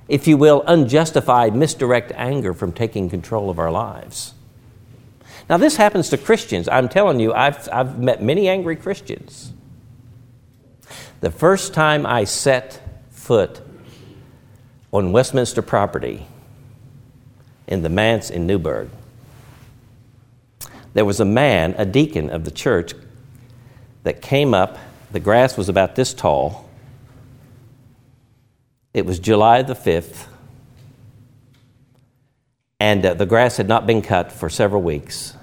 if 0.09 0.27
you 0.27 0.37
will, 0.39 0.65
unjustified, 0.67 1.55
misdirect 1.55 2.13
anger 2.15 2.55
from 2.55 2.73
taking 2.73 3.11
control 3.11 3.51
of 3.51 3.59
our 3.59 3.71
lives. 3.71 4.33
Now, 5.49 5.59
this 5.59 5.77
happens 5.77 6.09
to 6.11 6.19
Christians. 6.19 6.69
I'm 6.69 6.89
telling 6.89 7.21
you, 7.21 7.33
I've, 7.33 7.69
I've 7.71 7.99
met 7.99 8.23
many 8.23 8.49
angry 8.49 8.77
Christians. 8.77 9.53
The 11.21 11.31
first 11.31 11.75
time 11.75 12.07
I 12.07 12.25
set 12.25 12.81
foot 13.11 13.61
on 14.93 15.13
Westminster 15.13 15.63
property 15.63 16.27
in 17.67 17.83
the 17.83 17.89
manse 17.89 18.31
in 18.31 18.47
Newburgh, 18.47 18.91
there 20.95 21.05
was 21.05 21.21
a 21.21 21.25
man, 21.25 21.75
a 21.77 21.85
deacon 21.85 22.31
of 22.31 22.45
the 22.45 22.51
church, 22.51 22.95
that 24.05 24.23
came 24.23 24.55
up. 24.55 24.79
The 25.13 25.21
grass 25.21 25.57
was 25.57 25.69
about 25.69 25.97
this 25.97 26.15
tall 26.15 26.68
it 28.95 29.05
was 29.05 29.19
July 29.19 29.63
the 29.63 29.75
5th, 29.75 30.27
and 32.81 33.05
uh, 33.05 33.15
the 33.15 33.27
grass 33.27 33.57
had 33.57 33.69
not 33.69 33.87
been 33.87 34.03
cut 34.03 34.33
for 34.33 34.49
several 34.49 34.83
weeks. 34.83 35.35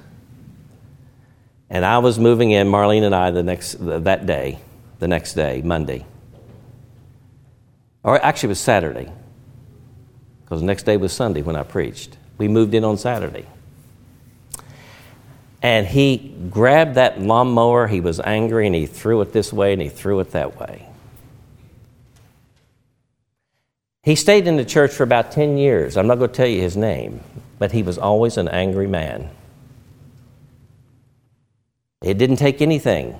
And 1.69 1.83
I 1.83 1.97
was 1.97 2.19
moving 2.19 2.51
in, 2.51 2.67
Marlene 2.67 3.03
and 3.03 3.13
I, 3.13 3.31
the 3.31 3.43
next, 3.43 3.75
that 3.79 4.25
day, 4.25 4.59
the 4.99 5.07
next 5.07 5.33
day, 5.33 5.61
Monday. 5.63 6.05
Or 8.03 8.23
actually, 8.23 8.47
it 8.47 8.49
was 8.49 8.59
Saturday, 8.59 9.11
because 10.43 10.61
the 10.61 10.67
next 10.67 10.83
day 10.83 10.95
was 10.97 11.11
Sunday 11.11 11.41
when 11.41 11.55
I 11.55 11.63
preached. 11.63 12.17
We 12.37 12.47
moved 12.47 12.73
in 12.73 12.83
on 12.83 12.97
Saturday. 12.97 13.47
And 15.61 15.87
he 15.87 16.35
grabbed 16.51 16.95
that 16.95 17.19
lawnmower, 17.19 17.87
he 17.87 17.99
was 17.99 18.19
angry, 18.19 18.67
and 18.67 18.75
he 18.75 18.85
threw 18.85 19.21
it 19.21 19.33
this 19.33 19.51
way 19.51 19.73
and 19.73 19.81
he 19.81 19.89
threw 19.89 20.19
it 20.19 20.31
that 20.31 20.59
way. 20.59 20.87
He 24.05 24.13
stayed 24.13 24.45
in 24.45 24.55
the 24.55 24.63
church 24.63 24.91
for 24.91 25.01
about 25.01 25.31
10 25.31 25.57
years. 25.57 25.97
I'm 25.97 26.05
not 26.05 26.19
going 26.19 26.29
to 26.29 26.35
tell 26.35 26.45
you 26.45 26.61
his 26.61 26.77
name, 26.77 27.21
but 27.57 27.71
he 27.71 27.81
was 27.81 27.97
always 27.97 28.37
an 28.37 28.47
angry 28.47 28.85
man. 28.85 29.31
It 32.03 32.19
didn't 32.19 32.35
take 32.35 32.61
anything 32.61 33.19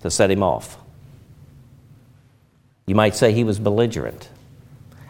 to 0.00 0.10
set 0.10 0.30
him 0.30 0.42
off. 0.42 0.78
You 2.86 2.94
might 2.94 3.14
say 3.14 3.34
he 3.34 3.44
was 3.44 3.58
belligerent. 3.58 4.30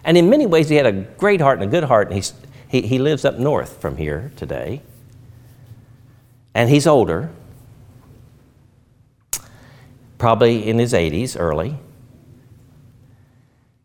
And 0.02 0.18
in 0.18 0.28
many 0.28 0.44
ways, 0.44 0.68
he 0.68 0.74
had 0.74 0.86
a 0.86 0.92
great 0.92 1.40
heart 1.40 1.60
and 1.60 1.68
a 1.68 1.70
good 1.70 1.84
heart, 1.84 2.08
and 2.08 2.16
he's, 2.16 2.32
he, 2.66 2.82
he 2.82 2.98
lives 2.98 3.24
up 3.24 3.38
north 3.38 3.80
from 3.80 3.96
here 3.96 4.32
today. 4.34 4.82
And 6.52 6.68
he's 6.68 6.88
older, 6.88 7.30
probably 10.18 10.68
in 10.68 10.80
his 10.80 10.92
80s, 10.92 11.38
early. 11.38 11.78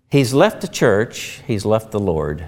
He's 0.09 0.33
left 0.33 0.61
the 0.61 0.67
church, 0.67 1.41
he's 1.45 1.65
left 1.65 1.91
the 1.91 1.99
Lord. 1.99 2.47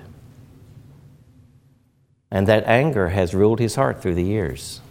And 2.31 2.47
that 2.47 2.63
anger 2.65 3.09
has 3.09 3.35
ruled 3.35 3.59
his 3.59 3.75
heart 3.75 4.01
through 4.01 4.15
the 4.15 4.23
years. 4.23 4.81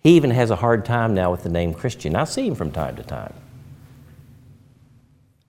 He 0.00 0.16
even 0.16 0.30
has 0.30 0.50
a 0.50 0.56
hard 0.56 0.84
time 0.84 1.14
now 1.14 1.30
with 1.30 1.42
the 1.42 1.48
name 1.48 1.74
Christian. 1.74 2.16
I 2.16 2.24
see 2.24 2.46
him 2.46 2.54
from 2.54 2.72
time 2.72 2.96
to 2.96 3.02
time. 3.02 3.34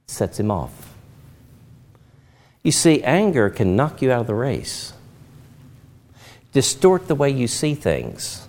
Sets 0.08 0.40
him 0.40 0.52
off. 0.52 0.94
You 2.62 2.72
see, 2.72 3.04
anger 3.04 3.50
can 3.50 3.76
knock 3.76 4.02
you 4.02 4.12
out 4.12 4.22
of 4.22 4.28
the 4.28 4.36
race, 4.36 4.94
distort 6.52 7.08
the 7.08 7.16
way 7.16 7.30
you 7.30 7.48
see 7.48 7.76
things, 7.76 8.48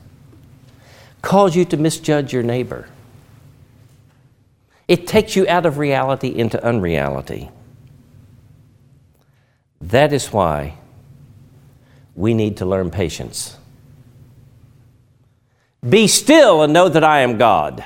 cause 1.22 1.56
you 1.56 1.64
to 1.66 1.76
misjudge 1.76 2.32
your 2.32 2.42
neighbor 2.42 2.88
it 4.86 5.06
takes 5.06 5.36
you 5.36 5.46
out 5.48 5.66
of 5.66 5.78
reality 5.78 6.28
into 6.28 6.62
unreality. 6.62 7.50
That 9.80 10.12
is 10.12 10.32
why 10.32 10.74
we 12.14 12.34
need 12.34 12.58
to 12.58 12.66
learn 12.66 12.90
patience. 12.90 13.56
Be 15.86 16.06
still 16.06 16.62
and 16.62 16.72
know 16.72 16.88
that 16.88 17.04
I 17.04 17.20
am 17.20 17.36
God. 17.36 17.84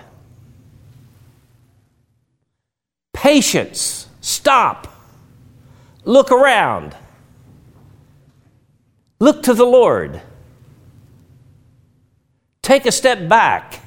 Patience. 3.12 4.06
Stop. 4.20 4.86
Look 6.04 6.30
around. 6.30 6.94
Look 9.18 9.42
to 9.44 9.54
the 9.54 9.64
Lord. 9.64 10.22
Take 12.62 12.86
a 12.86 12.92
step 12.92 13.28
back 13.28 13.77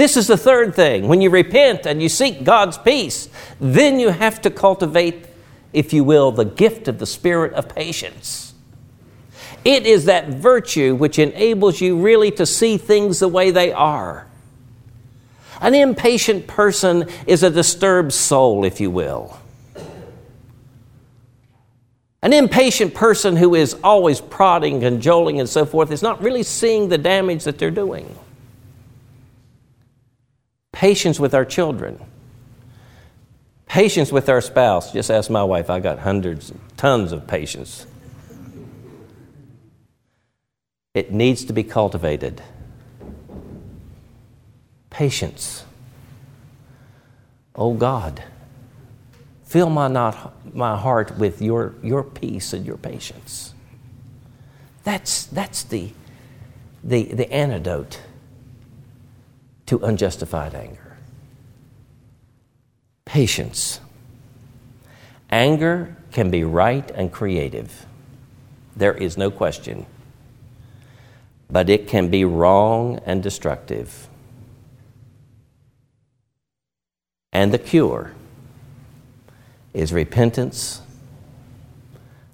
this 0.00 0.16
is 0.16 0.26
the 0.26 0.36
third 0.36 0.74
thing. 0.74 1.08
When 1.08 1.20
you 1.20 1.30
repent 1.30 1.84
and 1.84 2.02
you 2.02 2.08
seek 2.08 2.44
God's 2.44 2.78
peace, 2.78 3.28
then 3.60 4.00
you 4.00 4.08
have 4.08 4.40
to 4.42 4.50
cultivate, 4.50 5.26
if 5.72 5.92
you 5.92 6.04
will, 6.04 6.32
the 6.32 6.44
gift 6.44 6.88
of 6.88 6.98
the 6.98 7.06
spirit 7.06 7.52
of 7.52 7.68
patience. 7.68 8.54
It 9.64 9.86
is 9.86 10.06
that 10.06 10.28
virtue 10.28 10.94
which 10.94 11.18
enables 11.18 11.80
you 11.80 11.98
really 11.98 12.30
to 12.32 12.46
see 12.46 12.78
things 12.78 13.18
the 13.18 13.28
way 13.28 13.50
they 13.50 13.72
are. 13.72 14.26
An 15.60 15.74
impatient 15.74 16.46
person 16.46 17.06
is 17.26 17.42
a 17.42 17.50
disturbed 17.50 18.14
soul, 18.14 18.64
if 18.64 18.80
you 18.80 18.90
will. 18.90 19.38
An 22.22 22.32
impatient 22.32 22.94
person 22.94 23.36
who 23.36 23.54
is 23.54 23.76
always 23.84 24.20
prodding, 24.20 24.80
cajoling, 24.80 25.40
and 25.40 25.48
so 25.48 25.66
forth 25.66 25.90
is 25.90 26.02
not 26.02 26.22
really 26.22 26.42
seeing 26.42 26.88
the 26.88 26.98
damage 26.98 27.44
that 27.44 27.58
they're 27.58 27.70
doing 27.70 28.16
patience 30.80 31.20
with 31.20 31.34
our 31.34 31.44
children, 31.44 32.00
patience 33.66 34.10
with 34.10 34.30
our 34.30 34.40
spouse. 34.40 34.94
Just 34.94 35.10
ask 35.10 35.28
my 35.28 35.44
wife, 35.44 35.68
I 35.68 35.78
got 35.78 35.98
hundreds, 35.98 36.54
tons 36.78 37.12
of 37.12 37.26
patience. 37.26 37.86
It 40.94 41.12
needs 41.12 41.44
to 41.44 41.52
be 41.52 41.64
cultivated. 41.64 42.42
Patience. 44.88 45.66
Oh 47.54 47.74
God, 47.74 48.24
fill 49.44 49.68
my, 49.68 49.86
not, 49.86 50.54
my 50.56 50.78
heart 50.78 51.18
with 51.18 51.42
your, 51.42 51.74
your 51.82 52.02
peace 52.04 52.54
and 52.54 52.64
your 52.64 52.78
patience. 52.78 53.52
That's, 54.84 55.26
that's 55.26 55.62
the, 55.62 55.90
the, 56.82 57.02
the 57.02 57.30
antidote 57.30 58.00
to 59.70 59.78
unjustified 59.84 60.52
anger. 60.52 60.96
Patience. 63.04 63.78
Anger 65.30 65.96
can 66.10 66.28
be 66.28 66.42
right 66.42 66.90
and 66.90 67.12
creative. 67.12 67.86
There 68.74 68.94
is 68.94 69.16
no 69.16 69.30
question. 69.30 69.86
But 71.48 71.70
it 71.70 71.86
can 71.86 72.10
be 72.10 72.24
wrong 72.24 72.98
and 73.06 73.22
destructive. 73.22 74.08
And 77.32 77.54
the 77.54 77.58
cure 77.58 78.10
is 79.72 79.92
repentance, 79.92 80.82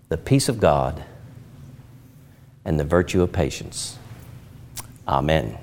the 0.09 0.17
peace 0.17 0.49
of 0.49 0.59
God, 0.59 1.05
and 2.65 2.81
the 2.81 2.85
virtue 2.85 3.21
of 3.21 3.31
patience. 3.31 3.99
Amen. 5.07 5.59